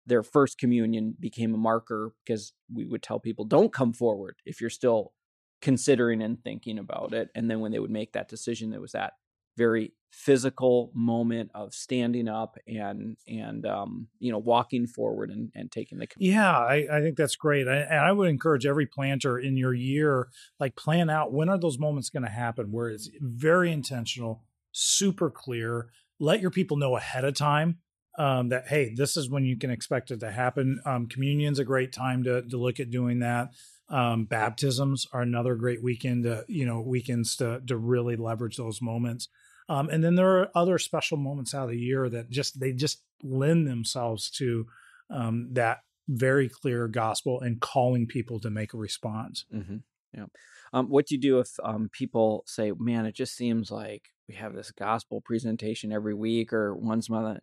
their 0.06 0.22
first 0.22 0.58
communion 0.58 1.14
became 1.20 1.54
a 1.54 1.58
marker 1.58 2.12
because 2.24 2.52
we 2.72 2.86
would 2.86 3.02
tell 3.02 3.20
people 3.20 3.44
don't 3.44 3.72
come 3.72 3.92
forward 3.92 4.36
if 4.44 4.60
you're 4.60 4.70
still 4.70 5.12
considering 5.60 6.22
and 6.22 6.42
thinking 6.42 6.78
about 6.78 7.12
it. 7.12 7.28
And 7.34 7.50
then 7.50 7.60
when 7.60 7.72
they 7.72 7.78
would 7.78 7.90
make 7.90 8.12
that 8.12 8.28
decision, 8.28 8.70
there 8.70 8.80
was 8.80 8.92
that 8.92 9.12
very 9.56 9.92
physical 10.12 10.90
moment 10.94 11.50
of 11.54 11.72
standing 11.72 12.28
up 12.28 12.56
and 12.66 13.16
and 13.28 13.66
um, 13.66 14.08
you 14.18 14.32
know 14.32 14.38
walking 14.38 14.86
forward 14.86 15.30
and, 15.30 15.52
and 15.54 15.70
taking 15.70 15.98
the 15.98 16.08
yeah 16.18 16.56
I, 16.56 16.86
I 16.90 17.00
think 17.00 17.16
that's 17.16 17.36
great 17.36 17.68
I, 17.68 17.76
and 17.76 18.00
i 18.00 18.10
would 18.10 18.28
encourage 18.28 18.66
every 18.66 18.86
planter 18.86 19.38
in 19.38 19.56
your 19.56 19.72
year 19.72 20.28
like 20.58 20.74
plan 20.74 21.10
out 21.10 21.32
when 21.32 21.48
are 21.48 21.58
those 21.58 21.78
moments 21.78 22.10
going 22.10 22.24
to 22.24 22.30
happen 22.30 22.72
where 22.72 22.88
it's 22.88 23.08
very 23.20 23.70
intentional 23.70 24.42
super 24.72 25.30
clear 25.30 25.90
let 26.20 26.40
your 26.40 26.50
people 26.50 26.76
know 26.76 26.96
ahead 26.96 27.24
of 27.24 27.34
time 27.34 27.78
um, 28.18 28.50
that 28.50 28.68
hey 28.68 28.94
this 28.94 29.16
is 29.16 29.28
when 29.28 29.44
you 29.44 29.56
can 29.56 29.70
expect 29.70 30.10
it 30.10 30.20
to 30.20 30.30
happen 30.30 30.80
um, 30.84 31.06
communion's 31.06 31.58
a 31.58 31.64
great 31.64 31.92
time 31.92 32.22
to, 32.24 32.42
to 32.42 32.56
look 32.56 32.78
at 32.78 32.90
doing 32.90 33.20
that 33.20 33.50
um, 33.90 34.24
baptisms 34.24 35.06
are 35.12 35.22
another 35.22 35.56
great 35.56 35.82
weekend, 35.82 36.22
to, 36.22 36.44
you 36.48 36.64
know, 36.64 36.80
weekends 36.80 37.36
to 37.36 37.60
to 37.66 37.76
really 37.76 38.16
leverage 38.16 38.56
those 38.56 38.80
moments. 38.80 39.28
Um, 39.68 39.88
and 39.90 40.02
then 40.02 40.14
there 40.14 40.38
are 40.38 40.50
other 40.54 40.78
special 40.78 41.16
moments 41.16 41.54
out 41.54 41.64
of 41.64 41.70
the 41.70 41.78
year 41.78 42.08
that 42.08 42.30
just 42.30 42.58
they 42.60 42.72
just 42.72 43.02
lend 43.22 43.66
themselves 43.66 44.30
to 44.30 44.66
um, 45.10 45.48
that 45.52 45.78
very 46.08 46.48
clear 46.48 46.88
gospel 46.88 47.40
and 47.40 47.60
calling 47.60 48.06
people 48.06 48.40
to 48.40 48.50
make 48.50 48.74
a 48.74 48.78
response. 48.78 49.44
Mm-hmm. 49.52 49.76
Yeah. 50.14 50.26
Um, 50.72 50.88
what 50.88 51.06
do 51.06 51.16
you 51.16 51.20
do 51.20 51.38
if 51.40 51.50
um, 51.62 51.88
people 51.92 52.44
say, 52.46 52.72
"Man, 52.76 53.06
it 53.06 53.14
just 53.14 53.34
seems 53.34 53.72
like 53.72 54.10
we 54.30 54.36
have 54.36 54.54
this 54.54 54.70
gospel 54.70 55.20
presentation 55.20 55.92
every 55.92 56.14
week 56.14 56.52
or 56.52 56.74
once 56.74 57.08
a 57.08 57.12
month"? 57.12 57.40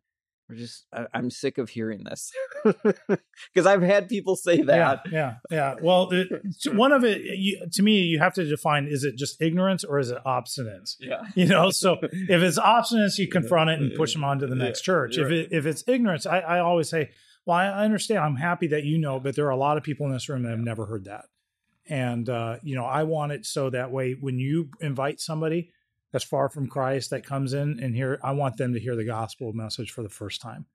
we're 0.50 0.56
just 0.56 0.86
I, 0.94 1.06
am 1.14 1.30
sick 1.30 1.58
of 1.58 1.70
hearing 1.70 2.06
this 2.06 2.32
because 2.64 3.66
I've 3.66 3.82
had 3.82 4.08
people 4.08 4.36
say 4.36 4.62
that. 4.62 5.02
Yeah, 5.06 5.12
yeah, 5.12 5.34
yeah. 5.52 5.76
Well, 5.82 6.10
it, 6.12 6.30
one 6.74 6.92
of 6.92 7.04
it 7.04 7.22
you, 7.22 7.66
to 7.74 7.84
me, 7.84 8.00
you 8.04 8.20
have 8.20 8.34
to 8.36 8.46
define: 8.46 8.88
is 8.88 9.04
it 9.04 9.18
just 9.18 9.42
ignorance 9.42 9.84
or 9.84 10.00
is 10.00 10.10
it 10.10 10.20
obstinance? 10.26 10.96
Yeah, 11.00 11.24
you 11.36 11.48
know. 11.48 11.70
So 11.70 11.98
if 12.02 12.42
it's 12.42 12.58
obstinance, 12.58 13.18
you 13.18 13.28
confront 13.28 13.70
it 13.70 13.80
and 13.80 13.94
push 13.96 14.14
them 14.14 14.24
on 14.24 14.40
to 14.40 14.48
the 14.48 14.56
next 14.56 14.82
yeah, 14.82 14.94
church. 14.94 15.18
If 15.18 15.26
right. 15.26 15.34
it, 15.34 15.50
if 15.52 15.66
it's 15.66 15.84
ignorance, 15.88 16.26
I, 16.26 16.40
I 16.40 16.60
always 16.60 16.90
say, 16.90 17.12
well, 17.46 17.58
I 17.58 17.84
understand. 17.84 18.20
I'm 18.20 18.38
happy 18.38 18.68
that 18.68 18.86
you 18.86 18.98
know, 18.98 19.20
but 19.20 19.36
there 19.36 19.46
are 19.48 19.52
a 19.52 19.58
lot 19.58 19.78
of 19.78 19.84
people 19.84 20.06
in 20.06 20.14
this 20.14 20.30
room 20.30 20.44
that 20.44 20.52
have 20.52 20.60
never 20.60 20.86
heard 20.86 21.06
that. 21.06 21.26
And 21.90 22.30
uh, 22.30 22.58
you 22.64 22.76
know, 22.76 22.86
I 22.86 23.04
want 23.04 23.34
it 23.34 23.46
so 23.46 23.70
that 23.72 23.92
way 23.92 24.14
when 24.14 24.40
you 24.40 24.70
invite 24.80 25.20
somebody, 25.20 25.72
that's 26.12 26.26
far 26.26 26.50
from 26.50 26.68
Christ 26.68 27.10
that 27.10 27.26
comes 27.26 27.54
in 27.54 27.80
and 27.82 27.96
here 27.96 28.20
I 28.24 28.32
want 28.32 28.58
them 28.58 28.74
to 28.74 28.80
hear 28.80 28.96
the 28.96 29.06
gospel 29.06 29.54
message 29.54 29.92
for 29.92 30.04
the 30.04 30.10
first 30.10 30.42
time. 30.42 30.66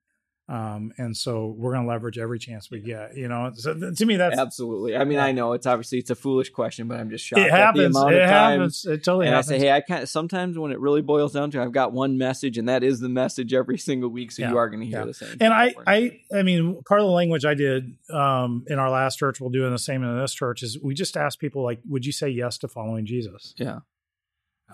Um, 0.48 0.92
and 0.98 1.16
so 1.16 1.54
we're 1.56 1.72
going 1.72 1.84
to 1.84 1.88
leverage 1.88 2.18
every 2.18 2.38
chance 2.38 2.70
we 2.70 2.80
get, 2.80 3.16
you 3.16 3.28
know, 3.28 3.52
so 3.54 3.92
to 3.92 4.04
me, 4.04 4.16
that's 4.16 4.36
absolutely, 4.36 4.96
I 4.96 5.04
mean, 5.04 5.18
I 5.18 5.30
know 5.32 5.52
it's 5.52 5.66
obviously, 5.66 5.98
it's 5.98 6.10
a 6.10 6.16
foolish 6.16 6.50
question, 6.50 6.88
but 6.88 6.98
I'm 6.98 7.10
just 7.10 7.24
shocked. 7.24 7.40
It 7.40 7.50
happens. 7.50 7.96
it 7.96 8.28
happens. 8.28 8.84
It 8.84 9.04
totally 9.04 9.28
and 9.28 9.36
happens. 9.36 9.52
I 9.52 9.58
say, 9.58 9.64
Hey, 9.64 9.72
I 9.72 9.80
can't, 9.80 10.08
sometimes 10.08 10.58
when 10.58 10.72
it 10.72 10.80
really 10.80 11.00
boils 11.00 11.32
down 11.32 11.52
to, 11.52 11.62
I've 11.62 11.72
got 11.72 11.92
one 11.92 12.18
message 12.18 12.58
and 12.58 12.68
that 12.68 12.82
is 12.82 12.98
the 12.98 13.08
message 13.08 13.54
every 13.54 13.78
single 13.78 14.10
week. 14.10 14.32
So 14.32 14.42
yeah. 14.42 14.50
you 14.50 14.58
are 14.58 14.68
going 14.68 14.80
to 14.80 14.86
hear 14.86 14.98
yeah. 14.98 15.04
the 15.04 15.14
same. 15.14 15.36
And 15.40 15.54
I, 15.54 15.74
I, 15.86 16.20
I 16.34 16.42
mean, 16.42 16.82
part 16.86 17.00
of 17.00 17.06
the 17.06 17.12
language 17.12 17.44
I 17.44 17.54
did, 17.54 17.96
um, 18.10 18.64
in 18.66 18.78
our 18.78 18.90
last 18.90 19.18
church, 19.20 19.40
we'll 19.40 19.50
do 19.50 19.64
in 19.64 19.72
the 19.72 19.78
same 19.78 20.02
in 20.02 20.18
this 20.18 20.34
church 20.34 20.62
is 20.62 20.78
we 20.82 20.92
just 20.92 21.16
ask 21.16 21.38
people 21.38 21.62
like, 21.62 21.80
would 21.88 22.04
you 22.04 22.12
say 22.12 22.28
yes 22.28 22.58
to 22.58 22.68
following 22.68 23.06
Jesus? 23.06 23.54
Yeah. 23.56 23.78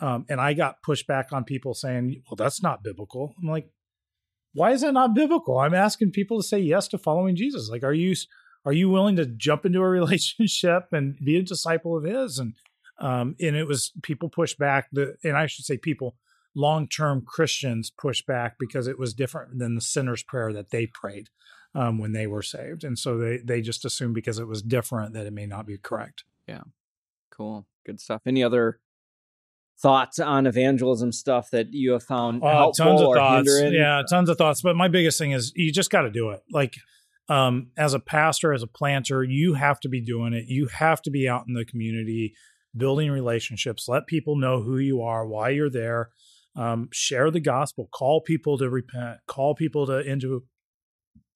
Um, 0.00 0.26
and 0.28 0.40
I 0.40 0.54
got 0.54 0.82
pushback 0.82 1.32
on 1.32 1.44
people 1.44 1.74
saying, 1.74 2.22
well, 2.28 2.36
that's 2.36 2.62
not 2.62 2.82
biblical. 2.82 3.34
I'm 3.40 3.48
like, 3.48 3.70
why 4.54 4.72
is 4.72 4.80
that 4.80 4.92
not 4.92 5.14
biblical? 5.14 5.58
I'm 5.58 5.74
asking 5.74 6.12
people 6.12 6.40
to 6.40 6.46
say 6.46 6.58
yes 6.58 6.88
to 6.88 6.98
following 6.98 7.36
Jesus. 7.36 7.68
Like, 7.68 7.84
are 7.84 7.92
you 7.92 8.14
are 8.64 8.72
you 8.72 8.90
willing 8.90 9.16
to 9.16 9.26
jump 9.26 9.64
into 9.64 9.80
a 9.80 9.88
relationship 9.88 10.88
and 10.92 11.16
be 11.22 11.36
a 11.36 11.42
disciple 11.42 11.96
of 11.96 12.04
his? 12.04 12.38
And 12.38 12.54
um, 12.98 13.36
and 13.40 13.54
it 13.54 13.66
was 13.66 13.92
people 14.02 14.28
push 14.28 14.54
back 14.54 14.88
the 14.92 15.16
and 15.22 15.36
I 15.36 15.46
should 15.46 15.64
say 15.64 15.76
people 15.76 16.16
long 16.54 16.88
term 16.88 17.22
Christians 17.24 17.90
push 17.90 18.22
back 18.22 18.56
because 18.58 18.86
it 18.86 18.98
was 18.98 19.14
different 19.14 19.58
than 19.58 19.74
the 19.74 19.80
sinner's 19.80 20.22
prayer 20.22 20.52
that 20.52 20.70
they 20.70 20.86
prayed 20.86 21.28
um, 21.74 21.98
when 21.98 22.12
they 22.12 22.26
were 22.26 22.42
saved, 22.42 22.84
and 22.84 22.98
so 22.98 23.16
they 23.16 23.38
they 23.38 23.60
just 23.60 23.84
assumed 23.84 24.14
because 24.14 24.38
it 24.38 24.48
was 24.48 24.62
different 24.62 25.14
that 25.14 25.26
it 25.26 25.32
may 25.32 25.46
not 25.46 25.66
be 25.66 25.78
correct. 25.78 26.24
Yeah, 26.48 26.62
cool, 27.30 27.66
good 27.84 28.00
stuff. 28.00 28.22
Any 28.26 28.42
other 28.42 28.80
thoughts 29.80 30.18
on 30.18 30.46
evangelism 30.46 31.12
stuff 31.12 31.50
that 31.50 31.72
you 31.72 31.92
have 31.92 32.02
found 32.02 32.42
uh, 32.42 32.70
tons 32.76 33.00
of 33.00 33.14
thoughts. 33.14 33.48
hindering? 33.48 33.74
yeah 33.74 34.02
tons 34.08 34.28
of 34.28 34.36
thoughts. 34.36 34.60
But 34.60 34.76
my 34.76 34.88
biggest 34.88 35.18
thing 35.18 35.32
is 35.32 35.52
you 35.54 35.72
just 35.72 35.90
got 35.90 36.02
to 36.02 36.10
do 36.10 36.30
it. 36.30 36.42
Like 36.50 36.76
um, 37.28 37.68
as 37.76 37.94
a 37.94 38.00
pastor 38.00 38.52
as 38.52 38.62
a 38.62 38.66
planter 38.66 39.22
you 39.22 39.54
have 39.54 39.78
to 39.80 39.88
be 39.88 40.00
doing 40.00 40.32
it. 40.32 40.46
You 40.48 40.66
have 40.66 41.02
to 41.02 41.10
be 41.10 41.28
out 41.28 41.44
in 41.46 41.54
the 41.54 41.64
community 41.64 42.34
building 42.76 43.10
relationships. 43.10 43.88
Let 43.88 44.06
people 44.06 44.36
know 44.36 44.62
who 44.62 44.78
you 44.78 45.02
are 45.02 45.26
why 45.26 45.50
you're 45.50 45.70
there. 45.70 46.10
Um, 46.56 46.88
share 46.92 47.30
the 47.30 47.40
gospel. 47.40 47.88
Call 47.92 48.20
people 48.20 48.58
to 48.58 48.68
repent. 48.68 49.18
Call 49.26 49.54
people 49.54 49.86
to 49.86 49.98
into 49.98 50.44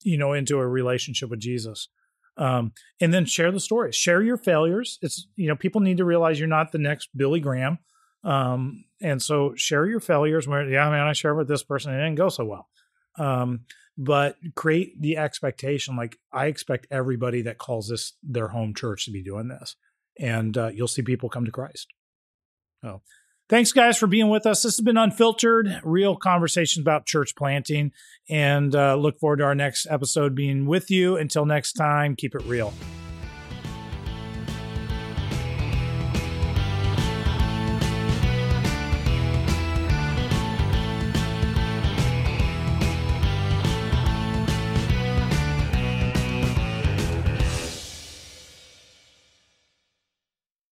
you 0.01 0.17
know 0.17 0.33
into 0.33 0.57
a 0.57 0.67
relationship 0.67 1.29
with 1.29 1.39
jesus. 1.39 1.87
Um, 2.35 2.73
and 2.99 3.13
then 3.13 3.25
share 3.25 3.51
the 3.51 3.59
stories 3.61 3.95
share 3.95 4.21
your 4.21 4.37
failures. 4.37 4.99
It's 5.01 5.27
you 5.37 5.47
know 5.47 5.55
people 5.55 5.79
need 5.79 5.97
to 5.97 6.05
realize 6.05 6.39
you're 6.39 6.49
not 6.49 6.73
the 6.73 6.77
next 6.77 7.07
billy 7.15 7.39
graham 7.39 7.79
um, 8.23 8.85
and 9.01 9.21
so 9.21 9.53
share 9.55 9.85
your 9.85 9.99
failures 9.99 10.47
where, 10.47 10.67
yeah, 10.67 10.89
man, 10.89 11.07
I 11.07 11.13
share 11.13 11.35
with 11.35 11.47
this 11.47 11.63
person, 11.63 11.93
it 11.93 11.97
didn't 11.97 12.15
go 12.15 12.29
so 12.29 12.45
well. 12.45 12.67
Um, 13.17 13.61
but 13.97 14.37
create 14.55 14.99
the 14.99 15.17
expectation 15.17 15.95
like 15.95 16.17
I 16.31 16.47
expect 16.47 16.87
everybody 16.89 17.43
that 17.43 17.59
calls 17.59 17.89
this 17.89 18.13
their 18.23 18.47
home 18.47 18.73
church 18.73 19.05
to 19.05 19.11
be 19.11 19.21
doing 19.21 19.49
this. 19.49 19.75
And 20.19 20.57
uh, 20.57 20.69
you'll 20.73 20.87
see 20.87 21.01
people 21.01 21.29
come 21.29 21.45
to 21.45 21.51
Christ. 21.51 21.87
So 22.83 23.01
thanks, 23.49 23.71
guys, 23.71 23.97
for 23.97 24.07
being 24.07 24.29
with 24.29 24.45
us. 24.45 24.63
This 24.63 24.77
has 24.77 24.83
been 24.83 24.97
Unfiltered, 24.97 25.81
real 25.83 26.15
conversations 26.15 26.81
about 26.83 27.05
church 27.05 27.35
planting. 27.35 27.91
And 28.29 28.75
uh, 28.75 28.95
look 28.95 29.19
forward 29.19 29.37
to 29.37 29.43
our 29.43 29.55
next 29.55 29.85
episode 29.89 30.33
being 30.33 30.65
with 30.65 30.89
you. 30.89 31.17
Until 31.17 31.45
next 31.45 31.73
time, 31.73 32.15
keep 32.15 32.35
it 32.35 32.45
real. 32.45 32.73